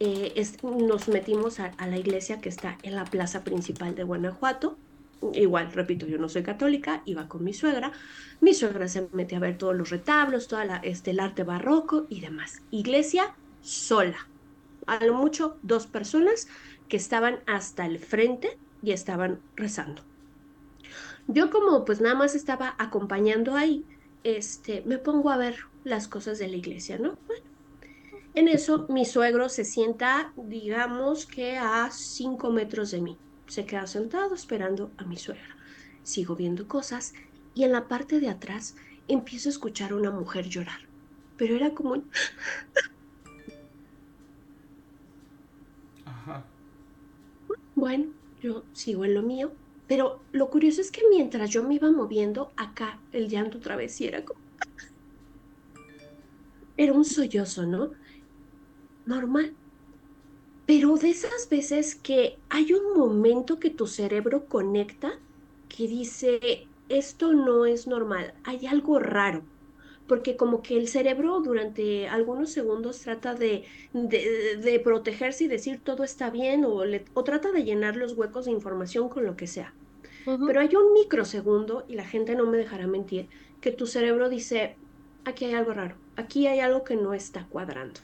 [0.00, 4.76] eh, nos metimos a, la iglesia que está en la plaza principal de Guanajuato.
[5.34, 7.92] Igual, repito, yo no soy católica, iba con mi suegra.
[8.40, 12.20] Mi suegra se mete a ver todos los retablos, todo este, el arte barroco y
[12.20, 12.64] demás.
[12.70, 14.30] Iglesia sola.
[14.86, 16.46] A lo mucho dos personas
[16.88, 20.06] que estaban hasta el frente y estaban rezando.
[21.26, 23.86] Yo como pues nada más estaba acompañando ahí,
[24.22, 27.18] este, me pongo a ver las cosas de la iglesia, ¿no?
[27.26, 27.44] Bueno,
[28.34, 33.22] en eso mi suegro se sienta, digamos que a cinco metros de mí.
[33.50, 35.56] Se queda sentado esperando a mi suegra.
[36.02, 37.14] Sigo viendo cosas
[37.54, 38.76] y en la parte de atrás
[39.08, 40.80] empiezo a escuchar a una mujer llorar.
[41.36, 42.02] Pero era como
[46.04, 46.44] Ajá.
[47.74, 49.52] Bueno, yo sigo en lo mío
[49.90, 54.00] pero lo curioso es que mientras yo me iba moviendo, acá el llanto otra vez
[54.00, 54.38] y era como...
[56.76, 57.90] Era un sollozo, ¿no?
[59.04, 59.52] Normal.
[60.70, 65.18] Pero de esas veces que hay un momento que tu cerebro conecta,
[65.68, 69.42] que dice, esto no es normal, hay algo raro
[70.06, 76.04] porque como que el cerebro durante algunos segundos trata de, de, protegerse y decir todo
[76.04, 76.82] está bien o,
[77.14, 79.74] o, trata de llenar los huecos de información con lo que sea.
[80.24, 83.28] Pero hay un microsegundo, y la gente no me dejará mentir,
[83.60, 84.76] que tu cerebro dice,
[85.24, 88.00] aquí hay algo raro, aquí hay algo que no está cuadrando.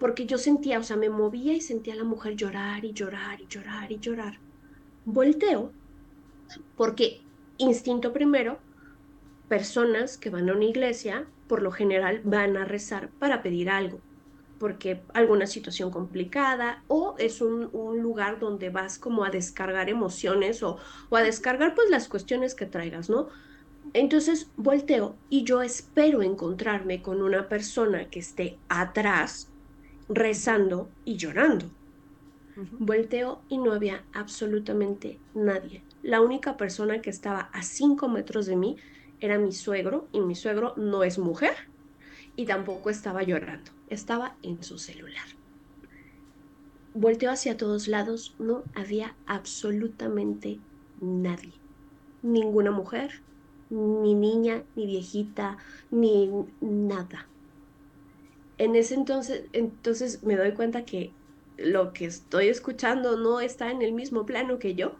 [0.00, 3.40] Porque yo sentía, o sea, me movía y sentía a la mujer llorar y llorar
[3.40, 4.38] y llorar y llorar.
[5.04, 5.72] Volteo,
[6.76, 7.20] porque
[7.58, 8.58] instinto primero,
[9.48, 14.00] personas que van a una iglesia, por lo general van a rezar para pedir algo,
[14.58, 17.70] porque alguna situación complicada o es un,
[18.02, 20.78] lugar donde vas como a descargar emociones o,
[21.08, 23.28] o, a descargar pues las cuestiones que traigas, ¿no?
[23.98, 29.54] Entonces volteo y yo espero encontrarme con una persona que esté atrás
[30.06, 31.72] rezando y llorando.
[32.54, 35.86] Volteo y no había absolutamente nadie.
[36.02, 38.76] La única persona que estaba a cinco metros de mí
[39.18, 41.56] era mi suegro y mi suegro no es mujer
[42.34, 45.24] y tampoco estaba llorando, estaba en su celular.
[46.92, 50.62] Volteo hacia todos lados, no había absolutamente
[50.96, 51.62] nadie.
[52.20, 53.10] Ninguna mujer,
[53.70, 55.58] ni niña, ni viejita,
[55.90, 57.28] ni nada.
[58.58, 61.12] En ese entonces, entonces me doy cuenta que
[61.56, 64.96] lo que estoy escuchando no está en el mismo plano que yo.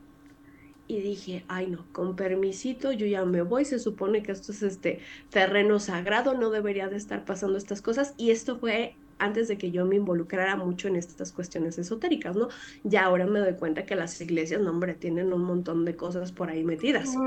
[0.88, 4.62] Y dije, ay no, con permisito, yo ya me voy, se supone que esto es
[4.62, 5.00] este
[5.30, 8.14] terreno sagrado, no debería de estar pasando estas cosas.
[8.16, 12.48] Y esto fue antes de que yo me involucrara mucho en estas cuestiones esotéricas, ¿no?
[12.84, 16.32] Ya ahora me doy cuenta que las iglesias, no, hombre, tienen un montón de cosas
[16.32, 17.20] por ahí metidas.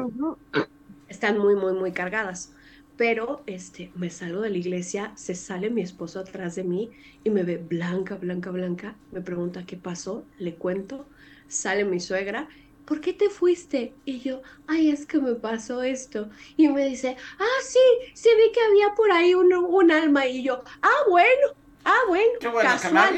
[1.09, 2.53] Están muy, muy, muy cargadas.
[2.97, 6.91] Pero este, me salgo de la iglesia, se sale mi esposo atrás de mí
[7.23, 8.95] y me ve blanca, blanca, blanca.
[9.11, 11.05] Me pregunta qué pasó, le cuento.
[11.47, 12.47] Sale mi suegra
[12.85, 13.93] ¿por qué te fuiste?
[14.03, 16.29] Y yo, ay, es que me pasó esto.
[16.57, 17.79] Y me dice, ah, sí,
[18.15, 20.25] sí vi que había por ahí un, un alma.
[20.25, 22.33] Y yo, ah, bueno, Ah, bueno.
[22.39, 23.17] Qué casual.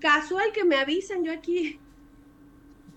[0.00, 1.78] Casual que me avisan yo aquí.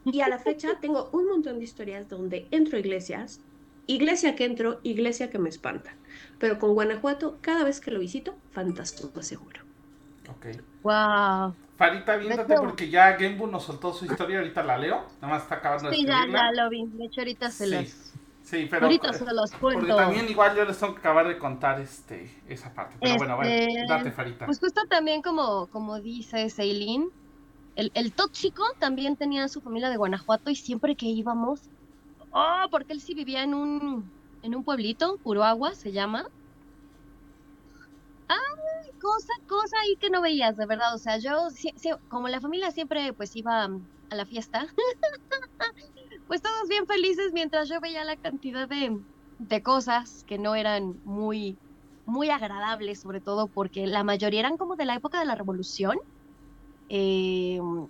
[0.05, 3.41] Y a la fecha tengo un montón de historias donde entro a iglesias,
[3.87, 5.95] iglesia que entro, iglesia que me espanta.
[6.39, 9.61] Pero con Guanajuato, cada vez que lo visito, fantástico, seguro.
[10.29, 10.47] Ok.
[10.83, 11.55] Wow.
[11.77, 15.07] Farita, viéndote porque ya Genbu nos soltó su historia, ahorita la leo.
[15.21, 16.85] Nada más está acabando de Sí, ya, ya lo vi.
[16.93, 18.11] De hecho, ahorita se sí.
[18.43, 18.85] Sí, pero.
[18.85, 19.87] Ahorita se los cuento.
[19.87, 22.97] Porque también igual yo les tengo que acabar de contar este, esa parte.
[22.99, 24.45] Pero bueno, bueno, este, date, Farita.
[24.45, 27.09] Pues justo también como, como dice Seilin,
[27.75, 31.61] el, el tóxico también tenía su familia de Guanajuato y siempre que íbamos.
[32.33, 34.11] Oh, porque él sí vivía en un,
[34.41, 35.19] en un pueblito,
[35.75, 36.25] se llama.
[38.27, 38.37] Ay,
[38.99, 40.95] cosa, cosa ahí que no veías, de verdad.
[40.95, 41.33] O sea, yo,
[42.07, 44.65] como la familia siempre pues iba a la fiesta,
[46.27, 48.97] pues todos bien felices mientras yo veía la cantidad de,
[49.63, 51.59] cosas que no eran muy,
[52.05, 55.97] muy agradables, sobre todo porque la mayoría eran como de la época de la revolución.
[56.89, 57.87] Em,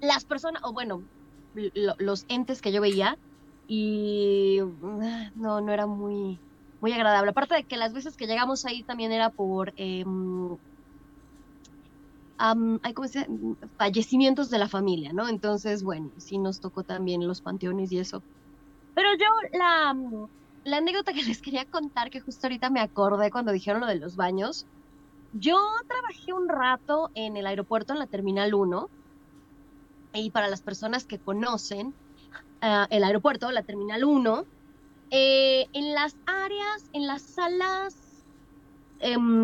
[0.00, 1.04] las personas, o bueno,
[1.52, 3.16] los entes que yo veía,
[3.66, 6.42] y ah, no, no era muy,
[6.80, 7.30] muy agradable.
[7.30, 9.72] Aparte de que las veces que llegamos ahí también era por
[12.36, 13.08] hay como
[13.78, 15.28] fallecimientos de la familia, ¿no?
[15.28, 18.24] Entonces, bueno, sí nos tocó también los panteones y eso.
[18.94, 19.26] Pero yo
[19.58, 19.94] la,
[20.64, 23.96] la anécdota que les quería contar, que justo ahorita me acordé cuando dijeron lo de
[23.96, 24.66] los baños,
[25.32, 25.56] yo
[25.88, 28.90] trabajé un rato en el aeropuerto en la Terminal 1
[30.14, 31.94] y para las personas que conocen
[32.90, 34.46] el aeropuerto, la Terminal 1,
[35.10, 37.94] eh, en las áreas, en las salas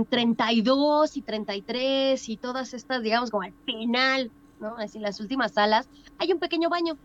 [0.08, 4.76] 32 em, y 33 y todas estas, digamos, como al final, ¿no?
[4.78, 6.98] Así las últimas salas, hay un pequeño baño.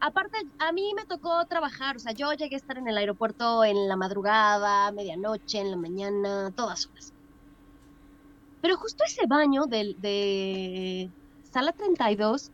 [0.00, 3.64] Aparte, a mí me tocó trabajar, o sea, yo llegué a estar en el aeropuerto
[3.64, 7.12] en la madrugada, medianoche, en la mañana, todas horas.
[8.62, 12.52] Pero justo ese baño de, de sala 32,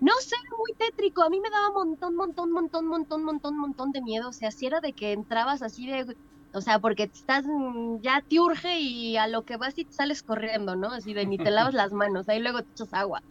[0.00, 1.22] no sé, muy tétrico.
[1.22, 4.28] A mí me daba montón, montón, montón, montón, montón, montón de miedo.
[4.30, 6.16] O sea, si era de que entrabas así de,
[6.52, 9.92] o sea, porque estás, mm, ya te urge y a lo que vas y te
[9.92, 10.88] sales corriendo, ¿no?
[10.92, 13.22] Así de ni te lavas las manos, ahí luego te echas agua.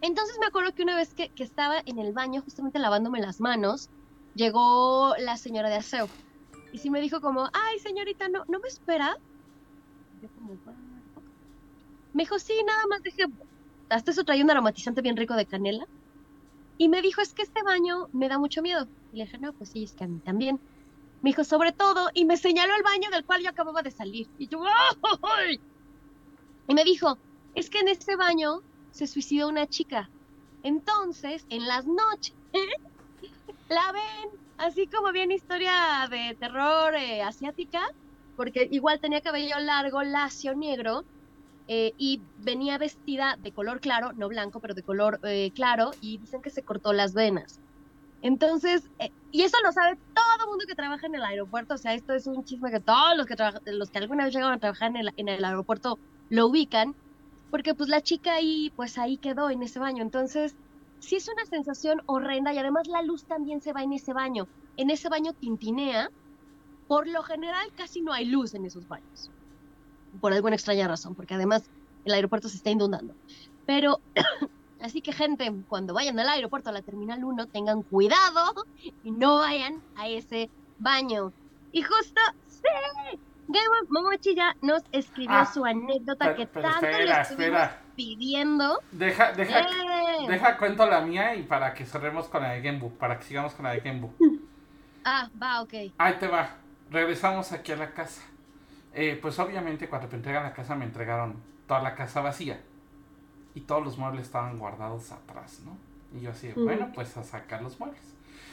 [0.00, 3.90] Entonces me acuerdo que una vez que, estaba en el baño, justamente lavándome las manos,
[4.34, 6.08] llegó la señora de aseo.
[6.72, 9.16] Y sí me dijo como, ay, señorita, ¿no, ¿no me espera?
[12.12, 13.24] me dijo, sí, nada más dije,
[13.88, 15.86] hasta eso traía un aromatizante bien rico de canela.
[16.78, 18.86] Y me dijo, es que este baño me da mucho miedo.
[19.12, 20.60] Y le dije, no, pues sí, es que a mí también.
[21.22, 24.28] Me dijo, sobre todo, y me señaló el baño del cual yo acababa de salir.
[24.38, 24.62] Y yo,
[25.22, 25.60] ¡ay!
[26.68, 27.18] Y me dijo,
[27.54, 30.10] es que en ese baño se suicidó una chica.
[30.62, 32.34] Entonces, en las noches,
[33.68, 37.80] la ven así como bien historia de terror eh, asiática,
[38.36, 41.04] porque igual tenía cabello largo, lacio, negro,
[41.68, 46.18] eh, y venía vestida de color claro, no blanco, pero de color eh, claro, y
[46.18, 47.60] dicen que se cortó las venas.
[48.22, 51.78] Entonces, eh, y eso lo sabe todo el mundo que trabaja en el aeropuerto, o
[51.78, 53.36] sea, esto es un chisme que todos los que,
[53.66, 56.96] los que alguna vez llegaron a trabajar en el, en el aeropuerto lo ubican,
[57.50, 60.56] porque pues la chica ahí, pues ahí quedó en ese baño, entonces
[60.98, 64.48] sí es una sensación horrenda y además la luz también se va en ese baño,
[64.76, 66.10] en ese baño tintinea,
[66.86, 69.32] por lo general casi no hay luz en esos baños,
[70.20, 71.64] por alguna extraña razón, porque además
[72.04, 73.14] el aeropuerto se está inundando,
[73.66, 74.00] pero
[74.80, 78.66] Así que gente, cuando vayan al aeropuerto a la Terminal 1, tengan cuidado
[79.02, 81.32] y no vayan a ese baño.
[81.72, 83.18] Y justo, sí,
[83.88, 87.82] Momochi ya nos escribió ah, su anécdota que tanto espera, espera.
[87.94, 88.80] pidiendo.
[88.92, 90.26] Deja, deja, ¡Eh!
[90.28, 93.54] deja cuento la mía y para que cerremos con la de Genbu, para que sigamos
[93.54, 94.10] con la de Genbu.
[95.08, 95.72] Ah, va, ok.
[95.98, 96.56] Ahí te va.
[96.90, 98.22] Regresamos aquí a la casa.
[98.98, 101.36] Eh, pues obviamente cuando me entregan la casa me entregaron
[101.68, 102.60] toda la casa vacía.
[103.54, 105.76] Y todos los muebles estaban guardados atrás, ¿no?
[106.18, 108.02] Y yo así, bueno, pues a sacar los muebles.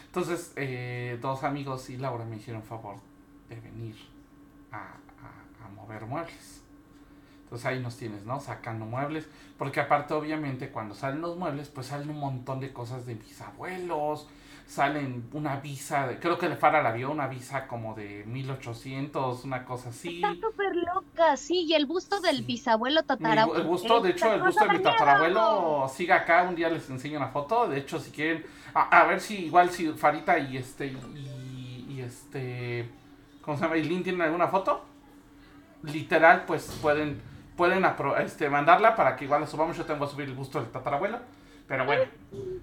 [0.06, 2.98] Entonces, eh, dos amigos y Laura me hicieron favor
[3.50, 3.96] de venir
[4.72, 6.62] a, a- a mover muebles.
[7.44, 8.40] Entonces ahí nos tienes, ¿no?
[8.40, 9.28] Sacando muebles.
[9.58, 13.40] Porque aparte, obviamente, cuando salen los muebles, pues salen un montón de cosas de mis
[13.42, 14.28] abuelos.
[14.68, 19.44] Salen una visa, de- creo que le Fara la vio, una visa como de 1800,
[19.44, 20.16] una cosa así.
[20.24, 22.44] Está súper loca, sí, y el busto del Sí.
[22.44, 23.54] bisabuelo tatarabuelo.
[23.54, 26.44] bu- el busto, de hecho, el busto de mi tatarabuelo sigue acá.
[26.44, 27.68] Un día les enseño una foto.
[27.68, 32.02] De hecho, si quieren, a, a ver si igual si Farita y este y, y
[32.02, 32.90] este,
[33.42, 33.78] ¿cómo se llama?
[33.78, 34.84] Y Lin tienen alguna foto.
[35.84, 37.22] Literal, pues pueden
[37.58, 37.86] pueden
[38.26, 39.78] este mandarla para que igual la subamos.
[39.78, 41.20] Yo tengo que subir el busto del tatarabuelo.
[41.68, 42.04] Pero bueno,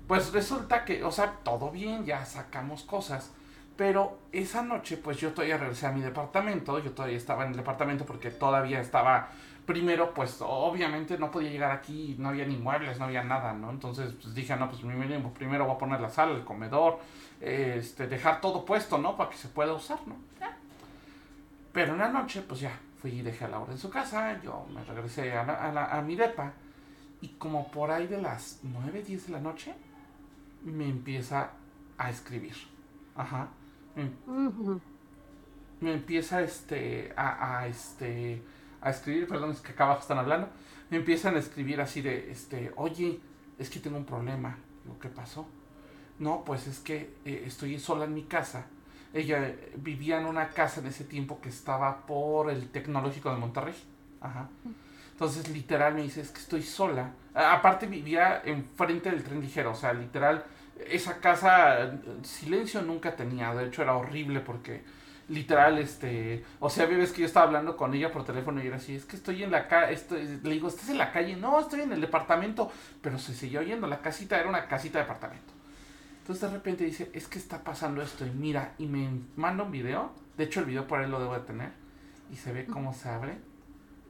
[0.07, 3.33] pues resulta que, o sea, todo bien, ya sacamos cosas.
[3.77, 6.79] Pero esa noche, pues yo todavía regresé a mi departamento.
[6.81, 9.31] Yo todavía estaba en el departamento porque todavía estaba.
[9.65, 13.71] Primero, pues obviamente no podía llegar aquí, no había ni muebles, no había nada, ¿no?
[13.71, 16.99] Entonces pues, dije, no, pues mínimo, primero voy a poner la sala, el comedor,
[17.41, 19.17] este, dejar todo puesto, ¿no?
[19.17, 20.17] Para que se pueda usar, ¿no?
[20.41, 20.57] Ya.
[21.73, 24.67] Pero en la noche, pues ya, fui y dejé a Laura en su casa, yo
[24.75, 26.53] me regresé a, la- a la- a mi depa,
[27.21, 29.75] y como por ahí de las 9, 10 de la noche,
[30.65, 31.51] me empieza
[31.99, 32.55] a escribir.
[33.15, 33.49] Ajá.
[33.95, 34.81] Me, Ujú.
[35.81, 38.43] me empieza este a, a, este
[38.81, 40.49] a escribir, perdón, es que acá abajo están hablando.
[40.91, 43.21] Me empiezan a escribir así de este, "Oye,
[43.59, 45.47] es que tengo un problema." Digo, "¿Qué pasó?"
[46.19, 48.67] No, pues es que eh, estoy sola en mi casa.
[49.13, 53.37] Ella eh, vivía en una casa en ese tiempo que estaba por el tecnológico de
[53.39, 53.75] Monterrey.
[54.21, 54.49] Ajá.
[55.21, 57.13] Entonces, literal, me dice, es que estoy sola.
[57.35, 59.73] Aparte, vivía enfrente del tren ligero.
[59.73, 60.47] O sea, literal,
[60.89, 61.93] esa casa,
[62.23, 63.53] silencio nunca tenía.
[63.53, 64.83] De hecho, era horrible porque,
[65.29, 66.43] literal, este...
[66.59, 69.05] O sea, ves que yo estaba hablando con ella por teléfono y era así, es
[69.05, 70.01] que estoy en la calle,
[70.43, 71.37] le digo, ¿estás en la calle?
[71.37, 72.73] No, estoy en el departamento.
[73.03, 75.53] Pero se siguió oyendo, la casita era una casita de departamento.
[76.21, 78.25] Entonces, de repente dice, es que está pasando esto.
[78.25, 80.15] Y mira, y me manda un video.
[80.39, 81.73] De hecho, el video por ahí lo debo de tener.
[82.33, 83.50] Y se ve cómo se abre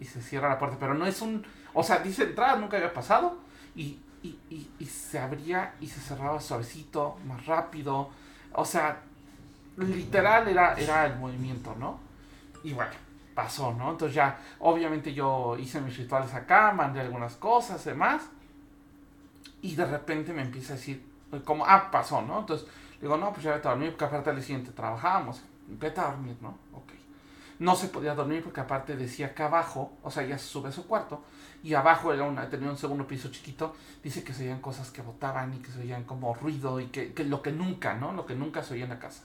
[0.01, 0.77] y se cierra la puerta.
[0.81, 1.47] Pero no es un.
[1.75, 3.39] O sea, dice entrada, nunca había pasado.
[3.77, 8.11] Y, y, y, y se abría y se cerraba suavecito, más rápido.
[8.53, 9.01] O sea,
[9.77, 12.01] literal era, era el movimiento, ¿no?
[12.65, 12.93] Y bueno,
[13.35, 13.91] pasó, ¿no?
[13.93, 18.23] Entonces ya, obviamente yo hice mis rituales acá, mandé algunas cosas, demás.
[19.63, 21.05] Y de repente me empieza a decir,
[21.45, 22.41] como, ah, pasó, ¿no?
[22.41, 22.67] Entonces
[23.01, 25.43] digo, no, pues ya vete a dormir, porque aparte al siguiente trabajábamos.
[25.69, 26.49] Vete a dormir, ¿no?
[26.75, 26.93] Ok.
[27.61, 30.73] No se podía dormir porque aparte decía que abajo, o sea, ya se sube a
[30.73, 31.23] su cuarto,
[31.63, 35.03] y abajo era una, tenía un segundo piso chiquito, dice que se oían cosas que
[35.03, 38.13] botaban y que se oían como ruido y que, que lo que nunca, ¿no?
[38.13, 39.23] Lo que nunca se oía en la casa.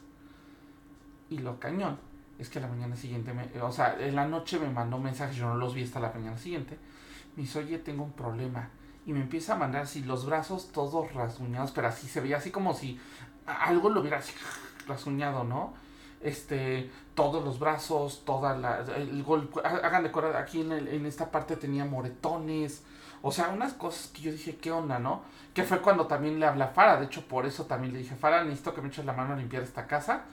[1.29, 1.97] Y lo cañón
[2.37, 5.47] es que la mañana siguiente, me, o sea, en la noche me mandó mensajes, yo
[5.47, 6.77] no los vi hasta la mañana siguiente.
[7.35, 8.69] Me dice, oye, tengo un problema.
[9.05, 12.51] Y me empieza a mandar así los brazos todos rasguñados, pero así se veía así
[12.51, 12.99] como si
[13.47, 14.19] a- algo lo hubiera
[14.87, 15.73] rasguñado, ¿no?
[16.25, 20.87] Este, todos los brazos, toda la, el golpe, há- hagan de cuenta, aquí en, el-
[20.87, 22.83] en esta parte tenía moretones,
[23.21, 25.21] o sea, unas cosas que yo dije, ¿qué onda, no?
[25.53, 28.15] Que fue cuando también le hablé a Fara, de hecho, por eso también le dije,
[28.15, 30.23] Fara, necesito que me eches la mano a limpiar esta casa,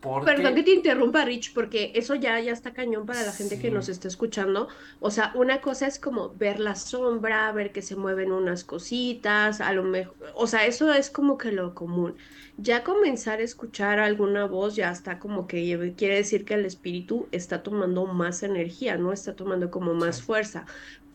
[0.00, 0.24] porque...
[0.24, 3.70] Perdón que te interrumpa, Rich, porque eso ya, ya está cañón para la gente que
[3.70, 4.68] nos está escuchando.
[4.98, 9.60] O sea, una cosa es como ver la sombra, ver que se mueven unas cositas,
[9.60, 12.16] a lo mejor, o sea, eso es como que lo común.
[12.56, 17.28] Ya comenzar a escuchar alguna voz ya está como que quiere decir que el espíritu
[17.32, 19.12] está tomando más energía, ¿no?
[19.12, 20.22] Está tomando como más Sí.
[20.22, 20.66] fuerza.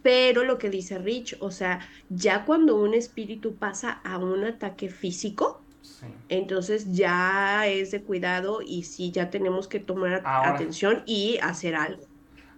[0.01, 1.79] Pero lo que dice Rich, o sea,
[2.09, 6.07] ya cuando un espíritu pasa a un ataque físico, Sí.
[6.29, 10.55] entonces ya es de cuidado y sí ya tenemos que tomar Ahora.
[10.55, 12.03] atención y hacer algo.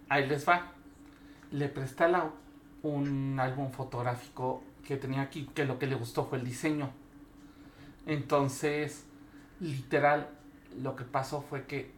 [0.10, 0.72] Ahí les va.
[1.52, 2.32] Le presté a Lau
[2.84, 6.92] un álbum fotográfico que tenía aquí, que lo que le gustó fue el diseño.
[8.06, 9.06] Entonces,
[9.60, 10.30] literal,
[10.82, 11.92] lo que pasó fue que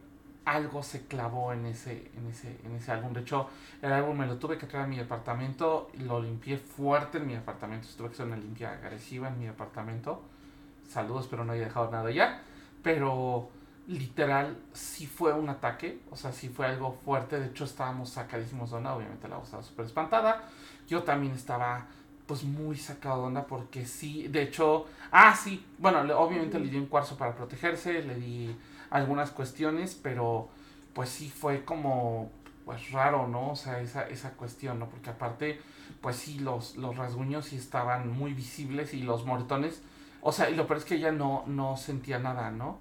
[0.44, 3.12] algo se clavó en ese, en ese, en ese álbum.
[3.12, 3.48] De hecho,
[3.82, 7.34] el álbum me lo tuve que traer a mi departamento, lo limpié fuerte en mi
[7.34, 7.88] departamento.
[7.96, 10.22] Tuve que hacer una limpia agresiva en mi departamento.
[10.90, 12.42] Saludos, pero no haya dejado nada ya.
[12.82, 13.48] Pero
[13.86, 18.70] literal sí fue un ataque, o sea, sí fue algo fuerte, de hecho estábamos sacadísimos
[18.70, 20.42] de onda, obviamente la voz estaba súper espantada,
[20.86, 21.86] yo también estaba
[22.26, 26.76] pues muy sacado de onda porque sí, de hecho, ah sí, bueno, obviamente le di
[26.76, 28.56] un cuarzo para protegerse, le di
[28.90, 30.48] algunas cuestiones, pero
[30.92, 32.30] pues sí fue como
[32.64, 33.50] pues raro, ¿no?
[33.50, 34.88] O sea, esa, esa cuestión, ¿no?
[34.88, 35.60] Porque aparte,
[36.00, 39.82] pues sí, los, los rasguños sí estaban muy visibles y los moretones,
[40.22, 42.78] o sea, y lo peor es que ella no, no sentía nada, ¿no?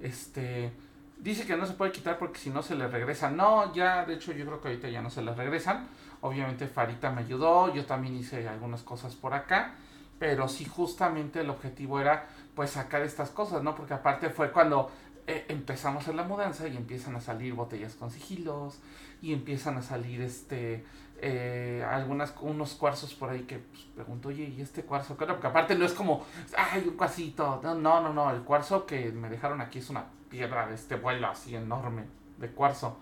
[0.00, 0.72] Este,
[1.18, 3.36] dice que no se puede quitar porque si no se le regresan.
[3.36, 5.88] No, ya, de hecho, yo creo que ahorita ya no se les regresan.
[6.20, 9.74] Obviamente Farita me ayudó, yo también hice algunas cosas por acá,
[10.18, 13.74] pero sí justamente el objetivo era pues sacar estas cosas, ¿no?
[13.74, 14.90] Porque aparte fue cuando
[15.26, 18.80] eh, empezamos en la mudanza y empiezan a salir botellas con sigilos
[19.20, 20.84] y empiezan a salir este
[21.20, 25.46] eh, algunas unos cuarzos por ahí que pues, pregunto oye y este cuarzo claro porque
[25.46, 26.26] aparte no es como
[26.58, 30.66] ay un cuasito no no no el cuarzo que me dejaron aquí es una piedra
[30.66, 32.04] de este vuelo así enorme
[32.38, 32.98] de cuarzo.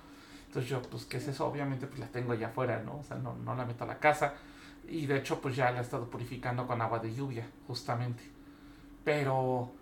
[0.47, 3.17] Entonces yo pues qué es eso obviamente pues la tengo allá afuera no o sea
[3.17, 4.35] no, no la meto a la casa.
[4.87, 8.23] Y de hecho pues ya la he estado purificando con agua de lluvia justamente.
[9.05, 9.73] Pero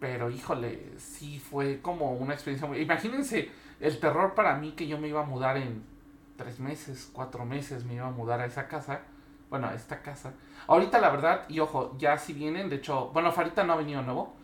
[0.00, 2.78] pero híjole, sí fue como una experiencia muy...
[2.78, 5.84] Imagínense el terror para mí que yo me iba a mudar en
[6.36, 9.02] tres meses, cuatro meses, me iba a mudar a esa casa.
[9.50, 10.32] Bueno, a esta casa.
[10.68, 14.00] Ahorita la verdad, y ojo, ya si vienen, de hecho, bueno, Farita no ha venido
[14.00, 14.36] nuevo,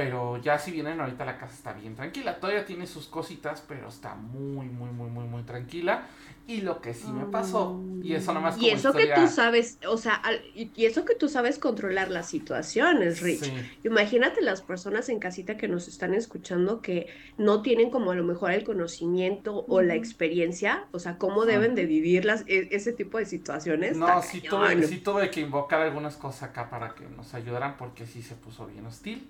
[0.00, 2.40] pero ya si vienen, ahorita la casa está bien tranquila.
[2.40, 6.06] Todavía tiene sus cositas, pero está muy, muy, muy, muy, muy tranquila.
[6.46, 9.78] Y lo que sí me pasó, y eso nomás como Y eso que tú sabes,
[9.86, 10.22] o sea,
[10.54, 13.52] y eso que tú sabes controlar las situaciones, Rich.
[13.84, 18.24] Imagínate las personas en casita que nos están escuchando que no tienen como a lo
[18.24, 22.92] mejor el conocimiento o la experiencia, o sea, cómo deben de vivir las, e, ese
[22.92, 23.98] tipo de situaciones.
[23.98, 28.06] No, sí tuve, sí tuve que invocar algunas cosas acá para que nos ayudaran porque
[28.06, 29.28] sí se puso bien hostil.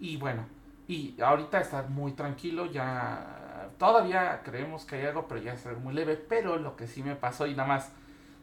[0.00, 0.46] Y bueno,
[0.86, 5.94] y ahorita está muy tranquilo, ya todavía creemos que hay algo, pero ya es muy
[5.94, 6.16] leve.
[6.16, 7.92] Pero lo que sí me pasó y nada más,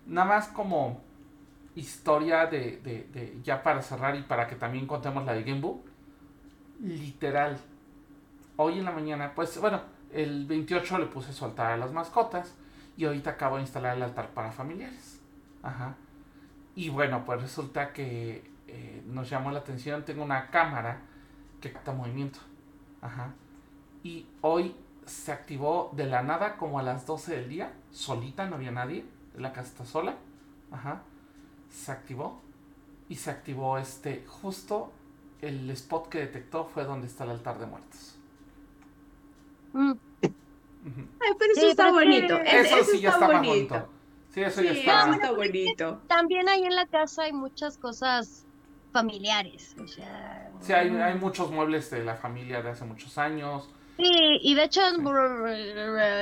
[0.06, 1.02] nada más como
[1.76, 5.84] historia de, de, de ya para cerrar y para que también contemos la de Gembu,
[6.82, 7.58] literal,
[8.58, 9.82] hoy en la mañana, pues bueno,
[10.14, 12.56] el 28 le puse su altar a las mascotas
[12.98, 15.22] y ahorita acabo de instalar el altar para familiares.
[15.64, 15.96] Ajá.
[16.76, 21.02] Y bueno, pues resulta que eh, nos llamó la atención, tengo una cámara
[21.62, 22.40] que capta movimiento.
[23.02, 23.34] Ajá.
[24.04, 24.76] Y hoy
[25.06, 29.06] se activó de la nada como a las 12 del día, solita, no había nadie,
[29.38, 30.16] la casa está sola.
[30.72, 31.02] Ajá.
[31.70, 32.42] Se activó
[33.10, 34.92] y se activó este justo
[35.42, 38.16] el spot que detectó fue donde está el altar de muertos.
[39.74, 39.92] Mm.
[40.24, 42.38] Ay, pero eso está bonito.
[42.38, 43.90] Eso, sí ya está bonito.
[44.30, 45.32] Sí, eso ya está.
[45.32, 46.02] bonito.
[46.08, 48.46] También ahí en la casa hay muchas cosas
[48.96, 49.76] familiares.
[49.84, 53.68] O sea, sí, hay, hay muchos muebles de la familia de hace muchos años.
[53.98, 54.80] Sí, y de hecho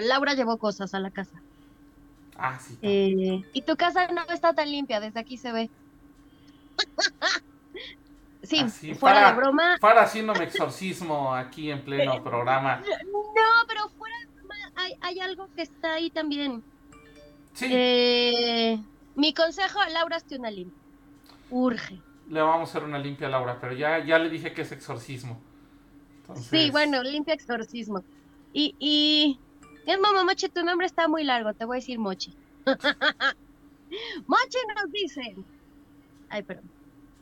[0.01, 1.39] Laura llevó cosas a la casa.
[2.35, 2.75] Ah, sí.
[2.81, 5.69] Eh, y tu casa no está tan limpia, desde aquí se ve.
[8.41, 9.77] sí, ah, fuera de broma.
[9.79, 12.77] Para haciéndome exorcismo aquí en pleno programa.
[12.77, 16.63] No, pero fuera de broma hay, hay algo que está ahí también.
[17.53, 17.67] Sí.
[17.69, 18.79] Eh,
[19.13, 20.81] mi consejo, Laura, esté una limpia.
[21.51, 24.61] Urge le vamos a hacer una limpia a Laura, pero ya, ya le dije que
[24.61, 25.39] es exorcismo.
[26.35, 28.03] Sí, bueno, limpia exorcismo.
[28.53, 29.39] Y, y...
[29.85, 32.33] Es mamá Mochi, tu nombre está muy largo, te voy a decir Mochi.
[34.27, 35.35] Mochi nos dice...
[36.29, 36.69] Ay, perdón.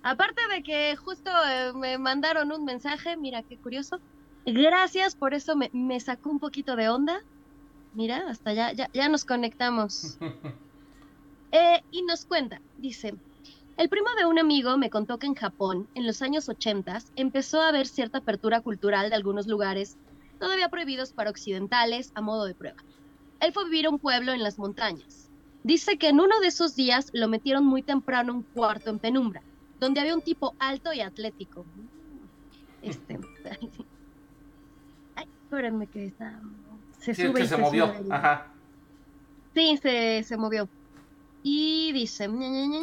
[0.03, 3.99] Aparte de que justo eh, me mandaron un mensaje, mira qué curioso.
[4.45, 7.21] Gracias, por eso me, me sacó un poquito de onda.
[7.93, 10.17] Mira, hasta ya, ya, ya nos conectamos.
[11.51, 13.15] eh, y nos cuenta, dice,
[13.77, 17.61] el primo de un amigo me contó que en Japón, en los años 80, empezó
[17.61, 19.97] a haber cierta apertura cultural de algunos lugares
[20.39, 22.77] todavía prohibidos para occidentales a modo de prueba.
[23.39, 25.29] Él fue a vivir a un pueblo en las montañas.
[25.63, 28.99] Dice que en uno de esos días lo metieron muy temprano a un cuarto en
[28.99, 29.41] penumbra,
[29.79, 31.65] donde había un tipo alto y atlético.
[32.81, 33.19] Este.
[35.15, 36.39] Ay, espérenme que está.
[36.99, 37.41] Se sube.
[37.41, 37.93] Que se, movió.
[38.09, 38.47] Ajá.
[39.53, 40.67] Sí, se, se movió.
[41.43, 42.29] Y dice...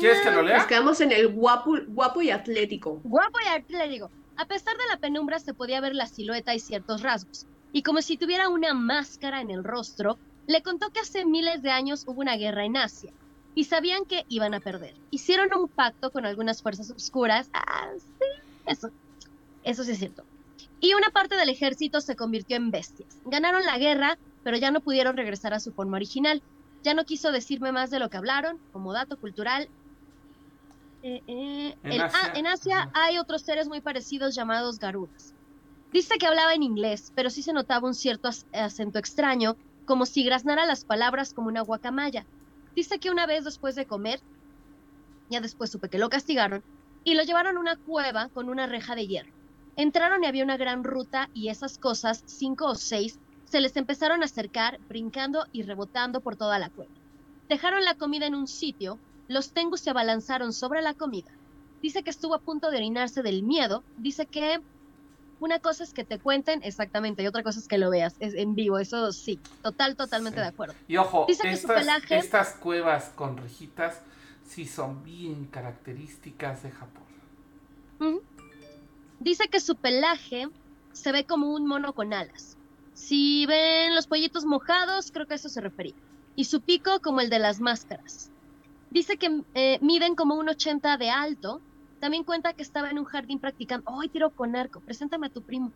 [0.01, 0.59] ¿Quieres que lo lea?
[0.59, 3.01] Nos quedamos en el guapo, guapo y atlético.
[3.05, 4.11] Guapo y atlético.
[4.37, 7.47] A pesar de la penumbra se podía ver la silueta y ciertos rasgos.
[7.73, 11.71] Y como si tuviera una máscara en el rostro, le contó que hace miles de
[11.71, 13.13] años hubo una guerra en Asia
[13.55, 14.95] y sabían que iban a perder.
[15.11, 17.51] Hicieron un pacto con algunas fuerzas oscuras.
[17.53, 18.25] Ah, sí,
[18.67, 18.91] eso.
[19.65, 20.25] Eso sí es cierto.
[20.81, 23.19] Y una parte del ejército se convirtió en bestias.
[23.25, 26.41] Ganaron la guerra, pero ya no pudieron regresar a su forma original.
[26.83, 29.69] Ya no quiso decirme más de lo que hablaron, como dato cultural.
[31.03, 35.35] Eh, eh, en, Asia, hay otros seres muy parecidos llamados garudas.
[35.93, 40.25] Dice que hablaba en inglés, pero sí se notaba un cierto acento extraño, como si
[40.25, 42.27] graznara las palabras como una guacamaya.
[42.75, 44.21] Dice que una vez después de comer,
[45.31, 46.63] ya después supe que lo castigaron,
[47.05, 49.33] y lo llevaron a una cueva con una reja de hierro.
[49.77, 53.19] Entraron y había una gran ruta y esas cosas, cinco o seis,
[53.49, 56.93] se les empezaron a acercar, brincando y rebotando por toda la cueva.
[57.49, 61.31] Dejaron la comida en un sitio, los tengus se abalanzaron sobre la comida.
[61.81, 64.61] Dice que estuvo a punto de orinarse del miedo, dice que
[65.41, 68.35] una cosa es que te cuenten exactamente y otra cosa es que lo veas es
[68.35, 70.75] en vivo, eso sí, total, totalmente de acuerdo.
[70.87, 74.03] Y ojo, estas, cuevas con rejitas
[74.47, 78.21] sí son bien características de Japón.
[79.21, 80.49] Dice que su pelaje
[80.93, 82.58] se ve como un mono con alas.
[82.99, 85.95] Si ven los pollitos mojados, creo que a eso se refería.
[86.35, 88.33] Y su pico como el de las máscaras.
[88.91, 91.63] Dice que eh, miden como un 80 de alto.
[92.01, 93.89] También cuenta que estaba en un jardín practicando.
[93.99, 94.81] ¡Ay, tiro con arco!
[94.81, 95.73] Preséntame a tu primo.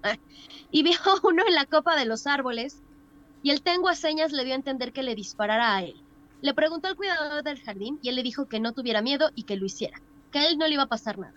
[0.72, 2.82] y vio uno en la copa de los árboles.
[3.44, 5.94] Y el tengo a señas le dio a entender que le disparara a él.
[6.40, 9.44] Le preguntó al cuidador del jardín y él le dijo que no tuviera miedo y
[9.44, 10.02] que lo hiciera,
[10.32, 11.36] que a él no le iba a pasar nada.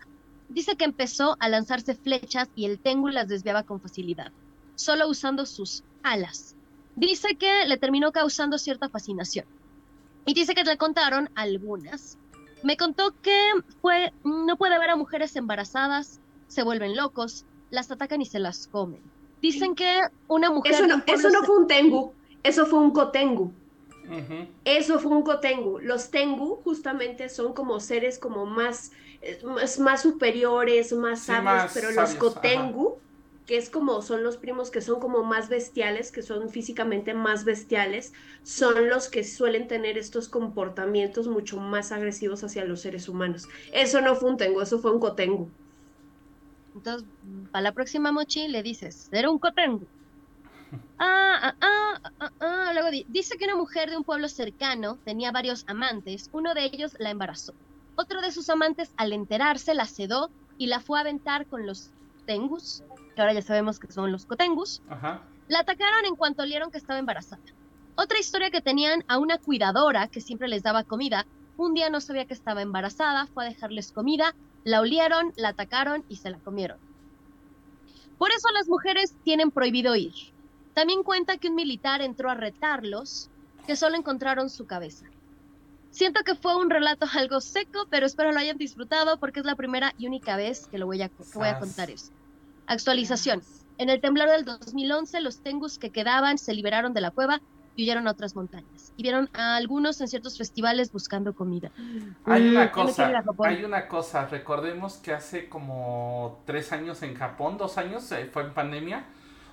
[0.50, 4.32] Dice que empezó a lanzarse flechas y el Tengu las desviaba con facilidad,
[4.76, 6.56] solo usando sus alas.
[6.96, 9.46] Dice que le terminó causando cierta fascinación.
[10.26, 12.18] Y dice que le contaron algunas.
[12.64, 13.38] Me contó que
[13.82, 18.68] fue, no puede ver a mujeres embarazadas, se vuelven locos, las atacan y se las
[18.68, 19.02] comen.
[19.42, 20.74] Dicen que una mujer...
[20.74, 22.14] Eso no, eso no fue un Tengu,
[22.44, 23.52] eso fue un Kotengu.
[24.64, 25.80] Eso fue un Kotengu.
[25.80, 28.92] Los Tengu justamente son como seres como más
[29.80, 32.98] más, superiores, más sabios, pero los Kotengu,
[33.46, 37.46] que es como son los primos que son como más bestiales, que son físicamente más
[37.46, 43.48] bestiales, son los que suelen tener estos comportamientos mucho más agresivos hacia los seres humanos.
[43.72, 45.50] Eso no fue un Tengu, eso fue un Kotengu.
[46.74, 47.08] Entonces,
[47.52, 49.86] para la próxima mochi le dices, era un Kotengu.
[50.98, 55.64] Ah, ah, ah, ah, Luego dice que una mujer de un pueblo cercano tenía varios
[55.68, 57.54] amantes, uno de ellos la embarazó.
[57.96, 61.92] Otro de sus amantes, al enterarse, la sedó y la fue a aventar con los
[62.26, 62.84] tengus,
[63.16, 64.82] que ahora ya sabemos que son los cotengus.
[65.48, 67.42] La atacaron en cuanto olieron que estaba embarazada.
[67.96, 71.26] Otra historia que tenían a una cuidadora que siempre les daba comida.
[71.58, 74.36] Un día no sabía que estaba embarazada, fue a dejarles comida,
[74.66, 76.78] la olieron, la atacaron y se la comieron.
[78.18, 80.14] Por eso las mujeres tienen prohibido ir.
[80.74, 83.30] También cuenta que un militar entró a retarlos,
[83.66, 85.06] que solo encontraron su cabeza.
[85.92, 89.56] Siento que fue un relato algo seco, pero espero lo hayan disfrutado porque es la
[89.56, 92.12] primera y única vez que lo voy a, voy a contar eso.
[92.68, 93.42] Actualización.
[93.78, 97.42] En el temblor del 2011, los tengus que quedaban se liberaron de la cueva
[97.76, 98.94] y huyeron a otras montañas.
[98.96, 101.72] Y vieron a algunos en ciertos festivales buscando comida.
[102.26, 104.26] Hay una cosa, hay una cosa.
[104.28, 109.06] Recordemos que hace como tres años en Japón, dos años, eh, fue en pandemia,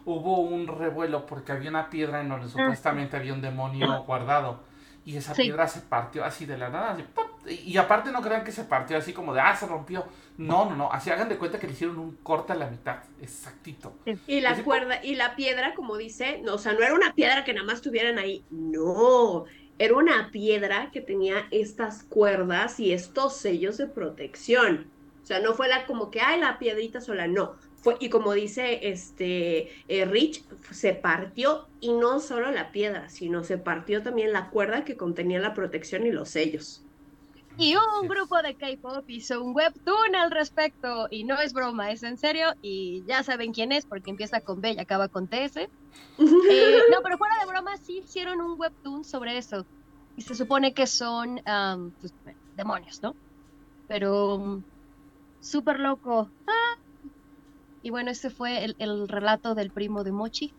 [0.05, 4.61] hubo un revuelo porque había una piedra en donde supuestamente había un demonio guardado
[5.05, 6.97] y esa piedra se partió así de la nada.
[7.49, 10.05] y, aparte no crean que se partió así como de, ah, se rompió.
[10.39, 10.93] No, no, no.
[10.93, 12.99] Así hagan de cuenta que le hicieron un corte a la mitad.
[13.21, 13.95] Exactito.
[14.27, 17.45] Y la cuerda, y la piedra, como dice, no, o sea, no era una piedra
[17.45, 18.45] que nada más tuvieran ahí.
[18.51, 19.45] No.
[19.79, 24.87] Era una piedra que tenía estas cuerdas y estos sellos de protección.
[25.23, 27.57] O sea, no fue la como que, ay, la piedrita sola, no
[27.99, 33.59] y como dice este eh, Rich, se partió y no solo la piedra, sino se
[33.59, 36.85] partió también la cuerda que contenía la protección y los sellos.
[37.59, 41.09] Y un grupo de K-pop hizo un webtoon al respecto.
[41.11, 42.55] Y no es broma, es en serio.
[42.63, 45.57] Y ya saben quién es, porque empieza con B y acaba con TS.
[46.19, 49.67] Eh, no, pero fuera de broma, sí hicieron un webtoon sobre eso.
[50.17, 51.41] Y se supone que son
[52.01, 52.15] pues,
[52.57, 53.15] demonios, ¿no?
[53.89, 54.63] Pero um,
[55.41, 56.31] súper loco.
[56.47, 56.79] Ah,
[57.83, 60.55] y bueno, ese fue el, relato del primo de Mochi.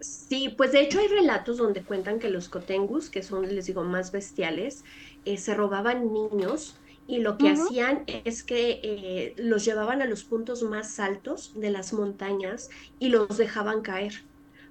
[0.00, 3.84] Sí, pues de hecho hay relatos donde cuentan que los cotengus, que son, les digo,
[3.84, 4.82] más bestiales,
[5.24, 10.22] eh, se robaban niños y lo que hacían es que eh, los llevaban a los
[10.22, 14.22] puntos más altos de las montañas y los dejaban caer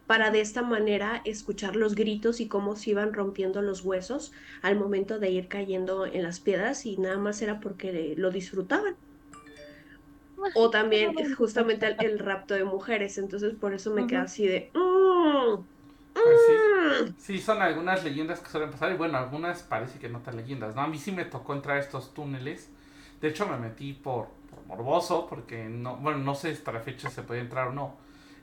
[0.08, 4.32] para de esta manera escuchar los gritos y cómo se iban rompiendo los huesos
[4.64, 8.96] al momento de ir cayendo en las piedras y nada más era porque lo disfrutaban.
[10.56, 14.72] O también justamente el, rapto de mujeres, entonces por eso me queda así de...
[14.74, 15.62] Mm,
[16.24, 17.16] pues mm".
[17.18, 17.40] sí.
[17.40, 20.82] son algunas leyendas que suelen pasar y bueno, algunas parece que no tan leyendas, ¿no?
[20.82, 22.70] A mí sí me tocó entrar a estos túneles,
[23.22, 24.28] de hecho me metí por,
[24.68, 27.96] morboso porque no, bueno, no sé hasta la fecha se puede entrar o no.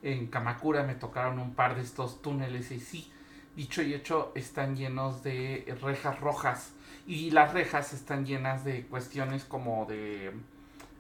[0.03, 3.11] En Kamakura me tocaron un par de estos túneles y sí,
[3.55, 6.73] dicho y hecho, están llenos de rejas rojas
[7.07, 10.33] y las rejas están llenas de cuestiones como de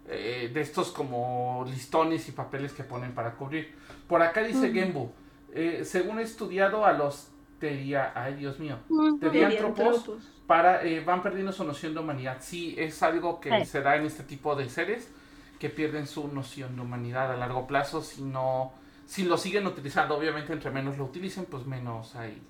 [0.08, 3.74] eh, de estos como listones y papeles que ponen para cubrir.
[4.06, 5.10] Por acá dice Gembu,
[5.57, 7.28] eh, según he estudiado a los
[7.59, 8.78] teria, ay Dios mío,
[9.20, 10.11] teriantropos
[10.46, 12.36] para eh, van perdiendo su noción de humanidad.
[12.40, 15.11] Sí, es algo que se da en este tipo de seres
[15.59, 18.72] que pierden su noción de humanidad a largo plazo si no
[19.07, 22.42] si lo siguen utilizando, obviamente entre menos lo utilicen, pues menos hay,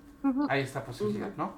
[0.49, 1.53] hay esta posibilidad, ¿no?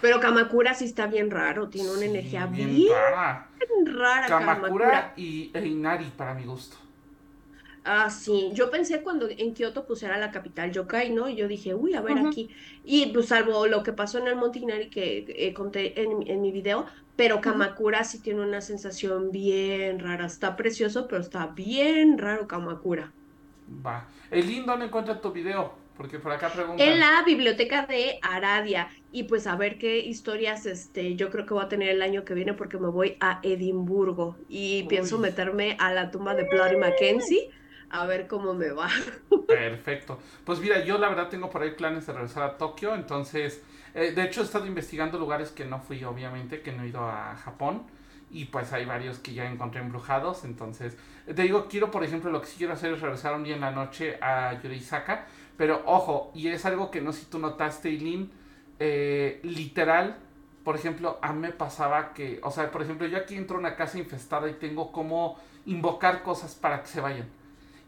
[0.00, 3.48] Pero Kamakura sí está bien raro, tiene una Sí, energía bien bien, rara.
[3.86, 4.26] rara.
[4.26, 4.60] Kamakura.
[4.60, 6.76] Kamakura y e Inari para mi gusto.
[7.84, 11.28] Ah, sí, yo pensé cuando en Kioto pues era la capital yokai, ¿no?
[11.28, 12.48] Y yo dije, uy, a ver aquí.
[12.84, 16.40] Y pues salvo lo que pasó en el Monte Inari que eh, conté en, en
[16.40, 20.26] mi video, pero Kamakura sí tiene una sensación bien rara.
[20.26, 23.12] Está precioso, pero está bien raro Kamakura.
[23.84, 24.06] Va.
[24.30, 25.74] El ¿dónde encuentra tu video?
[25.96, 26.86] Porque por acá preguntan.
[26.86, 28.88] En la biblioteca de Aradia.
[29.10, 32.24] Y pues a ver qué historias este, yo creo que voy a tener el año
[32.24, 34.36] que viene porque me voy a Edimburgo.
[34.48, 34.88] Y Uy.
[34.88, 37.50] pienso meterme a la tumba de Bloody Mackenzie
[37.92, 38.88] a ver cómo me va.
[39.46, 40.18] Perfecto.
[40.44, 43.62] Pues mira, yo la verdad tengo por ahí planes de regresar a Tokio, entonces,
[43.94, 47.06] eh, de hecho he estado investigando lugares que no fui, obviamente, que no he ido
[47.06, 47.84] a Japón,
[48.30, 52.40] y pues hay varios que ya encontré embrujados, entonces, te digo, quiero, por ejemplo, lo
[52.40, 55.26] que sí quiero hacer es regresar un día en la noche a Yorisaka,
[55.58, 58.32] pero ojo, y es algo que no sé si tú notaste, Eileen,
[58.78, 60.16] eh, literal,
[60.64, 63.60] por ejemplo, a mí me pasaba que, o sea, por ejemplo, yo aquí entro a
[63.60, 67.41] una casa infestada y tengo como invocar cosas para que se vayan.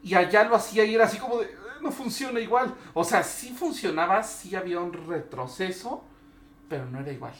[0.05, 2.75] Y allá lo hacía y era así como de, "Eh, no funciona igual.
[2.93, 6.05] O sea, sí funcionaba, sí había un retroceso,
[6.69, 7.35] pero no era igual.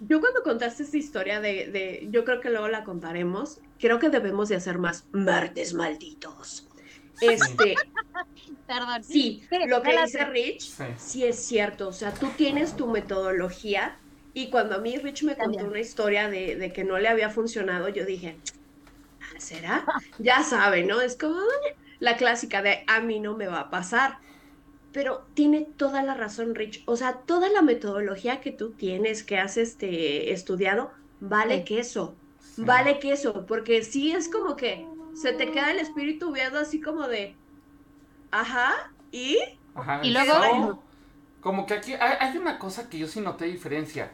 [0.00, 4.10] Yo cuando contaste esta historia de, de, yo creo que luego la contaremos, creo que
[4.10, 6.68] debemos de hacer más martes malditos.
[7.20, 7.74] Este,
[8.66, 9.04] Perdón.
[9.04, 10.24] sí, lo que dice.
[10.26, 10.84] Rich, Sí.
[10.96, 13.98] sí es cierto, o sea, tú tienes tu metodología
[14.34, 15.66] y cuando a mí Rich me contó También.
[15.68, 18.50] una historia de, de que no le había funcionado, yo dije, "Ah,
[19.38, 19.84] ¿será?
[20.18, 21.00] Ya sabe, ¿no?
[21.00, 21.40] Es como
[22.00, 24.18] la clásica de a mí no me va a pasar.
[24.92, 26.82] Pero tiene toda la razón, Rich.
[26.86, 31.64] O sea, toda la metodología que tú tienes, que has este, estudiado, vale Sí.
[31.64, 32.14] queso.
[32.54, 32.62] Sí.
[32.64, 37.08] Vale queso, porque sí es como que se te queda el espíritu viendo así como
[37.08, 37.34] de,
[38.30, 39.38] ajá, ¿y?
[39.74, 40.82] Ajá, Y luego-
[41.40, 44.12] como que aquí hay, hay una cosa que yo sí noté diferencia.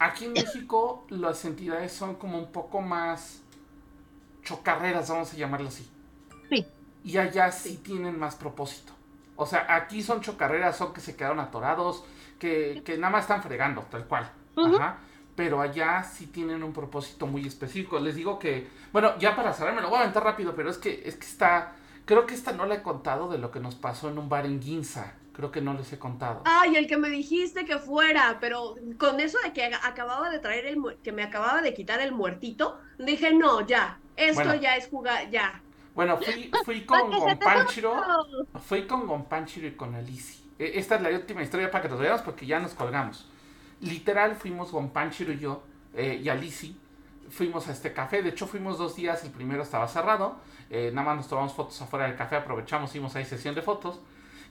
[0.00, 0.32] Aquí en
[0.66, 3.42] México las entidades son como un poco más
[4.48, 5.88] chocarreras, vamos a llamarlo así.
[6.48, 6.66] Sí.
[7.04, 7.76] Y allá sí, Sí.
[7.78, 8.92] tienen más propósito.
[9.36, 12.04] O sea, aquí son chocarreras, son que se quedaron atorados,
[12.38, 14.30] que, que nada más están fregando, tal cual.
[14.56, 14.96] Ajá.
[15.36, 18.00] Pero allá sí tienen un propósito muy específico.
[18.00, 20.78] Les digo que, bueno, ya para cerrar, me lo voy a aventar rápido, pero es
[20.78, 21.74] que, es que está,
[22.06, 24.46] creo que esta no la he contado de lo que nos pasó en un bar
[24.46, 25.12] en Ginza.
[25.38, 26.42] Creo que no les he contado.
[26.46, 30.66] Ay, el que me dijiste que fuera, pero con eso de que acababa de traer
[30.66, 34.56] el, que me acababa de quitar el muertito, dije, no, ya, esto Bueno.
[34.56, 35.62] ya es jugar, ya.
[35.94, 37.94] Bueno, fui, fui con Gonpanchiro,
[38.66, 40.42] fui con Gonpanchiro y con Alici.
[40.58, 43.28] E- Esta es la última historia para que nos veamos porque ya nos colgamos.
[43.80, 45.62] Literal fuimos Gonpanchiro y yo
[45.94, 46.76] eh, y Alici.
[47.30, 51.06] Fuimos a este café, de hecho fuimos dos días, el primero estaba cerrado, eh, nada
[51.10, 54.00] más nos tomamos fotos afuera del café, aprovechamos, hicimos ahí sesión de fotos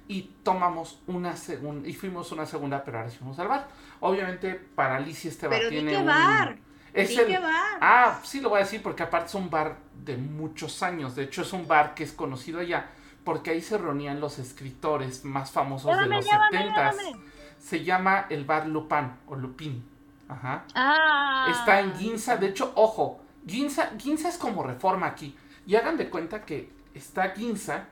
[0.08, 3.68] y tomamos una segunda, y fuimos una segunda, pero ahora sí fuimos al bar.
[4.00, 6.06] Obviamente para Alici este bar Pero tiene que un...
[6.06, 6.58] bar,
[6.94, 7.78] Es el- que bar.
[7.82, 11.16] Ah, sí lo voy a decir porque aparte es un bar de muchos años.
[11.16, 12.90] De hecho es un bar que es conocido allá
[13.24, 17.24] porque ahí se reunían los escritores más famosos de los llévame, 70 llévame.
[17.60, 19.84] Se llama el bar Lupin o Lupin.
[20.30, 20.64] Ajá.
[20.76, 21.48] Ah.
[21.52, 22.38] Está en Ginza.
[22.38, 25.36] De hecho, ojo, Ginza, Ginza es como reforma aquí.
[25.66, 27.86] Y hagan de cuenta que está Ginza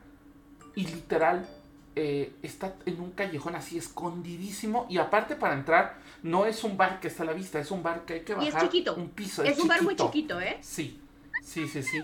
[0.76, 1.48] y literal
[1.96, 4.86] eh, está en un callejón así escondidísimo.
[4.90, 7.84] Y aparte para entrar, no es un bar que está a la vista, es un
[7.84, 8.96] bar que hay que Y es bajar chiquito.
[8.96, 9.44] un piso.
[9.44, 10.12] es un bar muy chiquito.
[10.12, 10.58] chiquito, ¿eh?
[10.62, 11.00] Sí,
[11.44, 12.02] sí, sí, sí.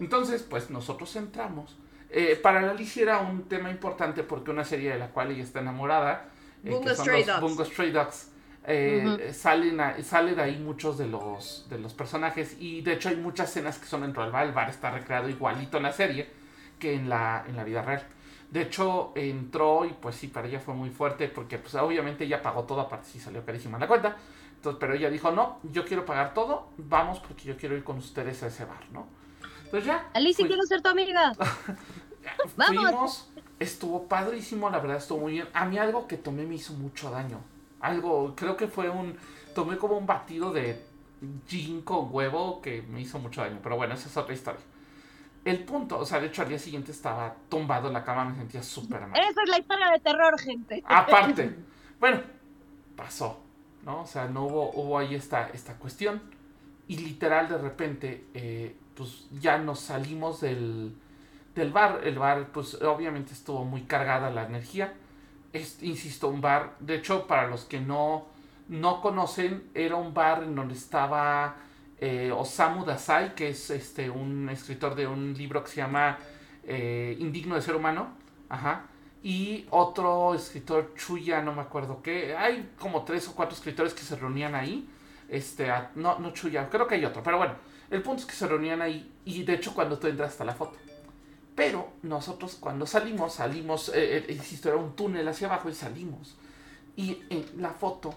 [0.00, 1.76] Entonces, pues nosotros entramos.
[2.10, 5.60] Eh, para la era un tema importante porque una serie de la cual ella está
[5.60, 6.28] enamorada,
[6.64, 7.40] eh, Bungo que son Stray los Dogs.
[7.40, 8.28] Bungo Stray Dogs,
[8.66, 9.98] eh, salen a-
[10.34, 13.86] de ahí muchos de los, de los personajes y de hecho hay muchas escenas que
[13.86, 14.46] son dentro del bar.
[14.46, 16.30] El bar está recreado igualito en la serie
[16.78, 18.06] que en la, en la vida real.
[18.50, 22.42] De hecho, entró y pues sí, para ella fue muy fuerte porque pues obviamente ella
[22.42, 24.16] pagó todo, aparte sí salió carísima la cuenta.
[24.56, 27.98] Entonces, pero ella dijo, no, yo quiero pagar todo, vamos porque yo quiero ir con
[27.98, 29.06] ustedes a ese bar, ¿no?
[29.64, 30.08] Entonces ya.
[30.14, 31.32] Alicia, fui- quiero ser tu amiga.
[32.56, 32.76] Vamos.
[32.76, 35.48] Fuimos, estuvo padrísimo, la verdad estuvo muy bien.
[35.52, 37.40] A mí algo que tomé me hizo mucho daño.
[37.80, 39.16] Algo, creo que fue un,
[39.54, 40.84] tomé como un batido de
[41.46, 43.60] gin con huevo que me hizo mucho daño.
[43.62, 44.60] Pero bueno, esa es otra historia.
[45.48, 48.36] El punto, o sea, de hecho al día siguiente estaba tumbado en la cama, me
[48.36, 49.18] sentía súper mal.
[49.18, 50.84] Esa es la historia de terror, gente.
[50.86, 51.56] Aparte,
[52.00, 52.20] bueno,
[52.94, 53.40] pasó,
[53.82, 54.02] ¿no?
[54.02, 56.20] O sea, no hubo, hubo ahí esta, esta cuestión.
[56.86, 60.94] Y literal, de repente, eh, pues ya nos salimos del,
[61.54, 62.02] del bar.
[62.04, 64.92] El bar, pues obviamente estuvo muy cargada la energía.
[65.54, 68.26] Es, insisto, un bar, de hecho, para los que no,
[68.68, 71.56] no conocen, era un bar en donde estaba
[72.00, 76.18] eh, Osamu Dazai, que es este, un escritor de un libro que se llama
[76.64, 78.14] eh, Indigno de Ser Humano,
[78.48, 78.86] ajá,
[79.22, 84.02] y otro escritor, Chuya, no me acuerdo qué, hay como tres o cuatro escritores que
[84.02, 84.88] se reunían ahí,
[85.28, 87.54] este, no, no Chuya, creo que hay otro, pero bueno,
[87.90, 90.54] el punto es que se reunían ahí y de hecho cuando tú entras hasta la
[90.54, 90.78] foto.
[91.54, 96.36] Pero nosotros cuando salimos, salimos, eh, eh, era un túnel hacia abajo y salimos.
[96.94, 98.14] Y en la foto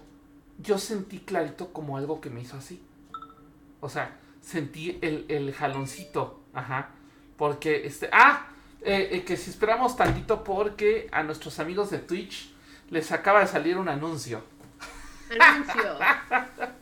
[0.58, 2.80] yo sentí clarito como algo que me hizo así.
[3.82, 6.40] O sea, sentí el, el jaloncito.
[6.54, 6.88] Ajá.
[7.36, 8.46] Porque, este, ah,
[8.80, 12.50] eh, eh, que si esperamos tantito porque a nuestros amigos de Twitch
[12.90, 14.42] les acaba de salir un anuncio.
[15.38, 15.98] Anuncio.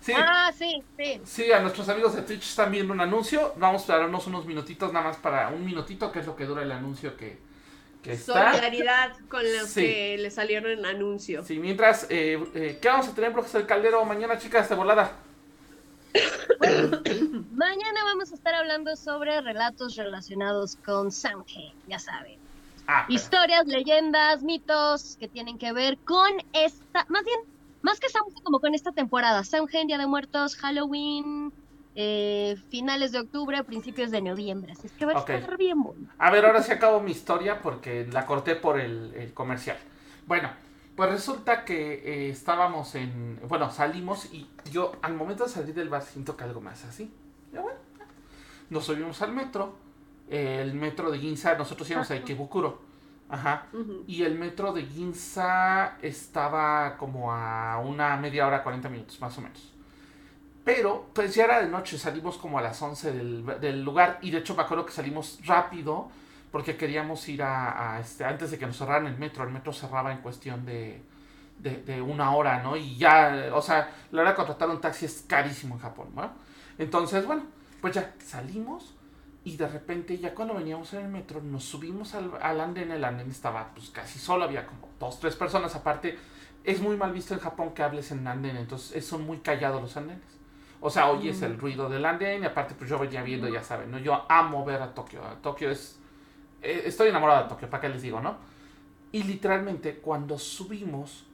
[0.00, 1.20] Sí, Ah, sí, sí.
[1.24, 3.54] sí, a nuestros amigos de Twitch están viendo un anuncio.
[3.56, 6.62] Vamos a darnos unos minutitos nada más para un minutito, que es lo que dura
[6.62, 7.38] el anuncio que,
[8.02, 8.50] que está.
[8.50, 9.80] Solidaridad con los Sí.
[9.82, 11.42] que le salieron en anuncio.
[11.44, 15.12] Sí, mientras, eh, eh, ¿qué vamos a tener, profesor Caldero, mañana, chicas, de volada?
[17.52, 22.38] Mañana vamos a estar hablando sobre relatos relacionados con Samhain, ya saben.
[22.86, 27.40] Ah, Historias, leyendas, mitos que tienen que ver con esta, más bien,
[27.82, 29.42] más que Samhain, como con esta temporada.
[29.44, 31.52] Samhain, Día de Muertos, Halloween,
[31.96, 34.72] eh, finales de octubre, principios de noviembre.
[34.72, 36.08] Así es que va a estar bien bueno.
[36.18, 39.78] A ver, ahora sí acabo mi historia porque la corté por el, el comercial.
[40.26, 40.50] Bueno,
[40.96, 43.40] pues resulta que eh, estábamos en.
[43.48, 47.12] Bueno, salimos y yo al momento de salir del bar siento que algo más así.
[47.52, 47.78] Ya bueno,
[48.70, 49.76] nos subimos al metro.
[50.30, 52.80] eh, el metro de Ginza, nosotros íbamos a Ikebukuro.
[53.28, 53.66] Ajá.
[54.06, 59.40] Y el metro de Ginza estaba como a una media hora, 40 minutos, más o
[59.40, 59.72] menos.
[60.64, 64.18] Pero, pues ya era de noche, salimos como a las 11 del, del lugar.
[64.22, 66.10] Y de hecho me acuerdo que salimos rápido
[66.54, 69.42] porque queríamos ir a, a, este, antes de que nos cerraran el metro.
[69.42, 71.02] El metro cerraba en cuestión de,
[71.58, 72.76] de, de una hora, ¿no?
[72.76, 76.30] Y ya, o sea, la hora de contratar un taxi es carísimo en Japón, ¿no?
[76.78, 77.42] Entonces, bueno,
[77.80, 78.94] pues ya salimos
[79.42, 83.04] y de repente ya cuando veníamos en el metro nos subimos al, al andén, el
[83.04, 86.16] andén estaba pues casi solo, había como dos, tres personas aparte.
[86.62, 89.96] Es muy mal visto en Japón que hables en andén, entonces son muy callados los
[89.96, 90.38] andenes.
[90.80, 93.90] O sea, oyes el ruido del andén y aparte pues yo venía viendo, ya saben,
[93.90, 93.98] ¿no?
[93.98, 95.20] Yo amo ver a Tokio.
[95.42, 95.98] Tokio es...
[96.64, 98.36] eh, estoy enamorado de Tokio, ¿para qué les digo, no?
[99.12, 101.24] Y literalmente cuando subimos,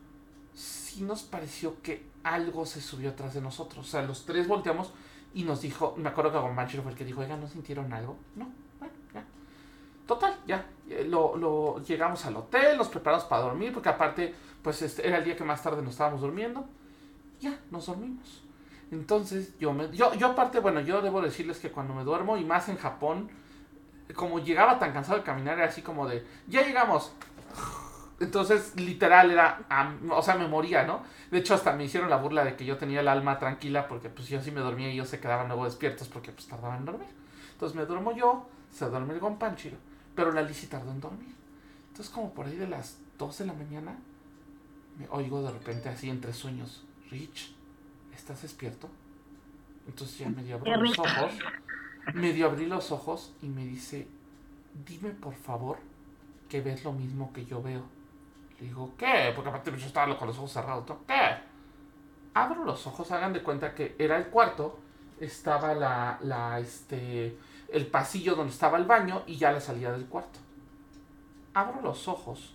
[0.55, 3.87] sí nos pareció que algo se subió atrás de nosotros.
[3.87, 4.93] O sea, los tres volteamos
[5.35, 8.17] y nos dijo, me acuerdo que Gonbanchiro fue el que dijo, oiga, ¿no sintieron algo?
[8.37, 8.49] No,
[8.81, 9.25] bueno, ya.
[10.07, 10.67] Total, ya.
[10.89, 15.19] eh, Lo, lo- llegamos al hotel, nos preparamos para dormir, porque aparte, pues este, era
[15.19, 16.67] el día que más tarde nos estábamos durmiendo.
[17.41, 18.43] Ya, nos dormimos.
[18.91, 22.45] Entonces, yo me, yo, yo aparte, bueno, yo debo decirles que cuando me duermo, y
[22.45, 23.31] más en Japón,
[24.15, 27.13] como llegaba tan cansado de caminar, era así como de, ya llegamos.
[28.21, 29.61] Entonces, literal, era,
[30.11, 31.03] o sea, me moría, ¿no?
[31.31, 34.11] De hecho, hasta me hicieron la burla de que yo tenía el alma tranquila porque
[34.11, 36.85] pues yo sí me dormía y ellos se quedaban luego despiertos porque pues tardaban en
[36.85, 37.09] dormir.
[37.53, 39.77] Entonces me duermo yo, se duerme el Gonpanchiro,
[40.15, 41.35] pero la Lizzie tardó en dormir.
[41.89, 43.97] Entonces como por ahí de las 2 de la mañana,
[44.99, 47.55] me oigo de repente así entre sueños, Rich,
[48.15, 48.89] ¿estás despierto?
[49.87, 51.33] Entonces ya medio abro los ojos,
[52.15, 54.09] medio abrí los ojos y me dice,
[54.87, 55.79] dime por favor
[56.49, 57.83] que ves lo mismo que yo veo.
[58.59, 59.33] Le digo, ¿qué?
[59.35, 60.85] Porque aparte yo estaba con los ojos cerrados.
[61.07, 61.51] ¿Qué?
[62.35, 64.79] Abro los ojos, hagan de cuenta que era el cuarto,
[65.21, 67.37] estaba la, la, este,
[67.73, 70.39] el pasillo donde estaba el baño y ya la salida del cuarto.
[71.55, 72.55] Abro los ojos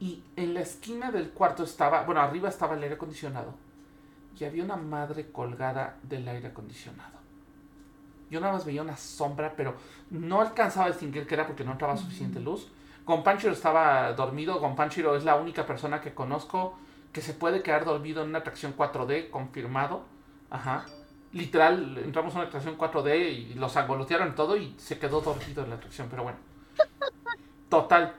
[0.00, 3.54] y en la esquina del cuarto estaba, bueno, arriba estaba el aire acondicionado
[4.38, 7.13] y había una madre colgada del aire acondicionado.
[8.30, 9.74] Yo nada más veía una sombra, pero
[10.10, 12.70] no alcanzaba a distinguir qué era porque no entraba suficiente luz.
[13.04, 14.58] Gonpanchiro estaba dormido.
[14.60, 16.76] Gonpanchiro es la única persona que conozco
[17.12, 20.02] que se puede quedar dormido en una atracción 4D, confirmado.
[20.50, 20.84] Ajá.
[21.32, 25.70] Literal, entramos a una atracción 4D y los angolotearon todo y se quedó dormido en
[25.70, 26.38] la atracción, pero bueno.
[27.68, 28.14] Total,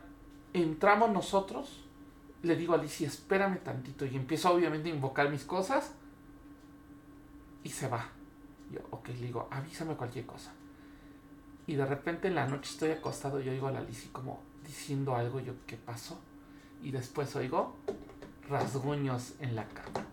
[0.54, 1.84] entramos nosotros,
[2.42, 5.94] le digo a Alicia, espérame tantito, y empiezo obviamente a invocar mis cosas
[7.64, 8.10] y se va.
[8.76, 10.52] Yo, ok, le digo, avísame cualquier cosa.
[11.66, 15.16] Y de repente en la noche estoy acostado y oigo a la Alicia como diciendo
[15.16, 16.20] algo, yo, ¿qué pasó?
[16.84, 17.76] Y después oigo
[18.50, 20.06] rasguños en la cama.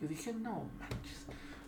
[0.00, 1.26] Yo dije, no manches.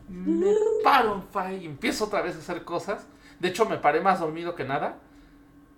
[0.08, 0.54] Me
[0.84, 3.06] paro en fire y empiezo otra vez a hacer cosas.
[3.40, 4.98] De hecho, me paré más dormido que nada.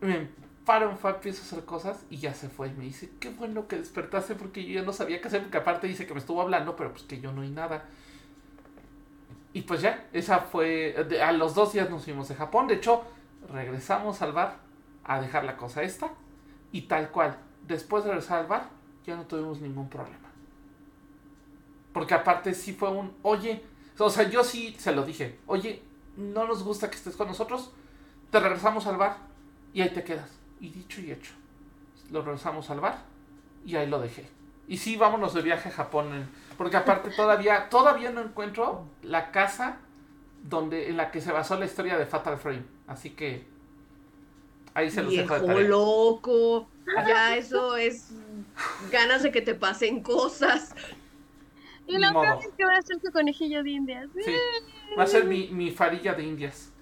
[0.00, 0.28] Me
[0.64, 2.68] paro en fire, empiezo a hacer cosas y ya se fue.
[2.68, 5.42] Y me dice, qué bueno que despertaste porque yo ya no sabía qué hacer.
[5.42, 7.86] Porque aparte dice que me estuvo hablando, pero pues que yo no oí nada.
[9.52, 10.94] Y pues ya, esa fue.
[11.22, 12.68] a los dos días nos fuimos de Japón.
[12.68, 13.02] De hecho,
[13.52, 14.56] regresamos al bar
[15.04, 16.10] a dejar la cosa esta.
[16.72, 17.36] Y tal cual,
[17.66, 18.68] después de regresar al bar,
[19.04, 20.30] ya no tuvimos ningún problema.
[21.92, 23.62] Porque aparte sí fue un, oye,
[23.98, 25.82] o sea, yo sí se lo dije, oye,
[26.16, 27.72] no nos gusta que estés con nosotros,
[28.30, 29.16] te regresamos al bar.
[29.74, 30.30] Y ahí te quedas.
[30.60, 31.32] Y dicho y hecho.
[32.10, 32.98] Lo regresamos al bar
[33.64, 34.26] y ahí lo dejé.
[34.72, 36.30] Y sí, vámonos de viaje a Japón.
[36.56, 39.76] Porque aparte todavía, todavía no encuentro la casa
[40.44, 42.62] donde, en la que se basó la historia de Fatal Frame.
[42.86, 43.44] Así que
[44.72, 45.68] ahí se los dejo de tarea.
[45.68, 46.70] loco.
[47.06, 48.14] Ya eso es
[48.90, 50.74] ganas de que te pasen cosas.
[51.86, 54.08] Y lo peor es que va a ser tu conejillo de indias.
[54.24, 54.34] Sí,
[54.98, 56.72] va a ser mi, mi farilla de indias.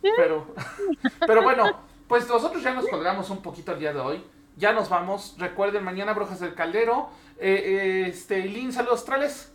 [0.00, 0.54] Pero,
[1.26, 4.24] pero bueno, pues nosotros ya nos colgamos un poquito el día de hoy.
[4.58, 5.36] Ya nos vamos.
[5.38, 7.10] Recuerden, mañana Brujas del Caldero.
[7.38, 9.52] Eh, eh, este, Lin, saludos astrales.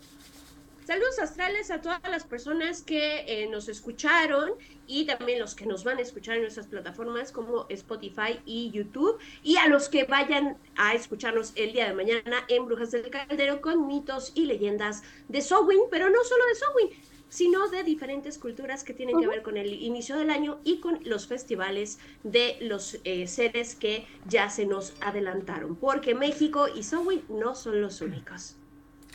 [0.86, 4.52] Saludos astrales a todas las personas que eh, nos escucharon
[4.88, 9.18] y también los que nos van a escuchar en nuestras plataformas como Spotify y YouTube
[9.44, 13.62] y a los que vayan a escucharnos el día de mañana en Brujas del Caldero
[13.62, 18.84] con mitos y leyendas de Sowin, pero no solo de Sowin, sino de diferentes culturas
[18.84, 23.00] que tienen que ver con el inicio del año y con los festivales de los
[23.06, 28.56] eh, seres que ya se nos adelantaron, porque México y Sowin no son los únicos.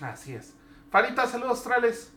[0.01, 0.53] Así es.
[0.91, 2.12] Farita, saludos australes.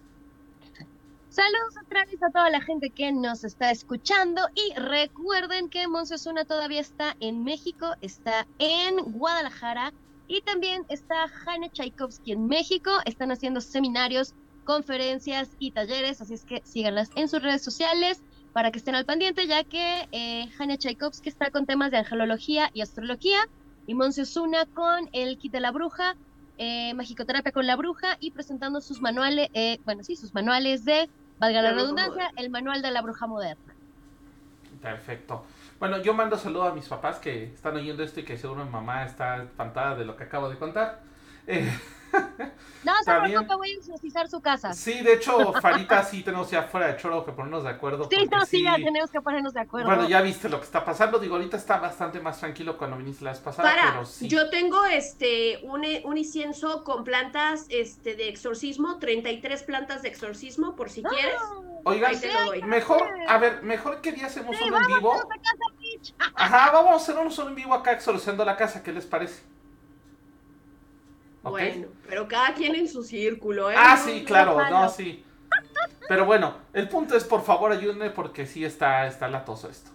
[1.29, 6.81] Saludos astrales a toda la gente que nos está escuchando y recuerden que Monsesuna todavía
[6.81, 9.93] está en México, está en Guadalajara
[10.27, 12.89] y también está Jaime Tchaikovsky en México.
[13.05, 14.33] Están haciendo seminarios,
[14.63, 18.21] conferencias y talleres, así es que síganlas en sus redes sociales
[18.53, 22.81] para que estén al pendiente, ya que eh, Tchaikovsky está con temas de angelología y
[22.81, 23.39] astrología
[23.87, 26.15] y Monsesuna con el kit de la bruja
[26.63, 31.09] eh, Magicoterapia con la Bruja y presentando sus manuales, eh, bueno, sí, sus manuales de,
[31.39, 33.73] valga la, redundancia, el manual de la Bruja Moderna.
[34.79, 35.43] Perfecto.
[35.79, 38.69] Bueno, yo mando saludo a mis papás que están oyendo esto y que seguro mi
[38.69, 41.01] mamá está espantada de lo que acabo de contar.
[41.47, 41.67] Eh,
[42.83, 44.73] no, se preocupe, voy a exorcizar su casa.
[44.73, 48.07] Sí, de hecho, Farita, sí tenemos ya fuera de choro que ponernos de acuerdo.
[48.09, 49.87] Sí, no, sí, ya tenemos que ponernos de acuerdo.
[49.87, 51.19] Bueno, ya viste lo que está pasando.
[51.19, 54.27] Digo, ahorita está bastante más tranquilo cuando viniste la vez pasada, pero sí.
[54.27, 60.75] Yo tengo este un, un incienso con plantas este de exorcismo, 33 plantas de exorcismo,
[60.75, 61.41] por si quieres.
[61.83, 62.13] Oigan,
[62.65, 65.15] mejor, a ver, mejor que día hacemos uno en vivo.
[66.35, 69.41] Ajá, vamos a hacer uno solo en vivo acá exorcizando la casa, ¿qué les parece?
[71.43, 73.75] Bueno, pero cada quien en su círculo, ¿eh?
[73.77, 75.23] Ah, sí, claro, no, sí.
[76.07, 79.91] Pero bueno, el punto es, por favor, ayúdenme porque sí está, está latoso esto.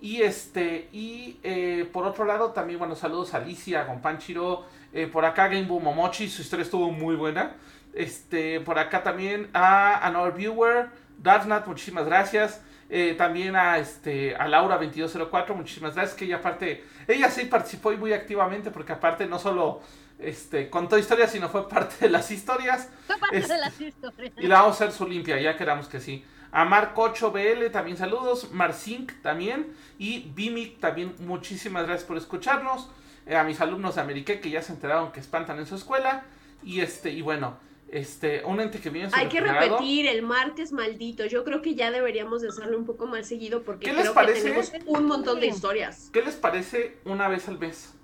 [0.00, 5.06] Y este, y eh, por otro lado, también, bueno, saludos a Alicia, a Gonpanchiro, eh,
[5.08, 7.56] por acá Game Boom Momochi, su historia estuvo muy buena.
[7.92, 10.88] Este, por acá también a Another Viewer,
[11.18, 12.62] Darnat, muchísimas gracias.
[12.90, 17.98] Eh, también a este a Laura2204, muchísimas gracias, que ella aparte, ella sí participó y
[17.98, 19.82] muy activamente, porque aparte no solo
[20.18, 22.88] este, contó historias, sino fue parte de las historias.
[23.06, 24.32] Fue parte de este, las historias.
[24.36, 26.24] Y la vamos a hacer su limpia, ya queramos que sí.
[26.50, 32.88] A Marcocho BL también saludos, Marcink también y Bimic también muchísimas gracias por escucharnos.
[33.26, 36.24] Eh, a mis alumnos de Amerique que ya se enteraron que espantan en su escuela.
[36.62, 37.58] Y este, y bueno,
[37.90, 41.26] este, un ente que viene Hay que repetir el martes maldito.
[41.26, 44.72] Yo creo que ya deberíamos de hacerlo un poco más seguido porque creo que tenemos
[44.86, 46.08] un montón de historias.
[46.12, 47.94] ¿Qué les parece una vez al mes?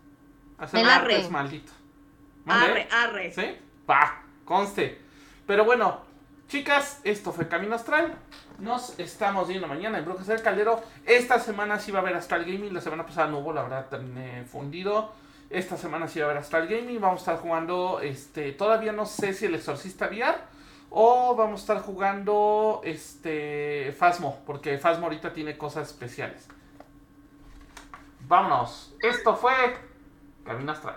[0.59, 1.73] Hacer martes maldito.
[2.47, 3.33] Arre, arre.
[3.33, 3.57] ¿Sí?
[3.87, 5.01] Pa, conste.
[5.47, 6.01] Pero bueno,
[6.49, 8.15] chicas, esto fue Camino Astral.
[8.59, 10.83] Nos estamos viendo mañana en Brujas del Caldero.
[11.07, 12.73] Esta semana sí va a haber Astral Gaming.
[12.73, 15.13] La semana pasada no hubo, la verdad, terminé fundido.
[15.51, 17.01] Esta semana sí va a haber Astral Gaming.
[17.01, 20.37] Vamos a estar jugando, este, todavía no sé si el Exorcista VR.
[20.91, 24.43] O vamos a estar jugando, este, Fasmo.
[24.47, 26.47] Porque Fasmo ahorita tiene cosas especiales.
[28.21, 28.95] Vámonos.
[29.01, 29.53] Esto fue
[30.45, 30.97] Camino Astral.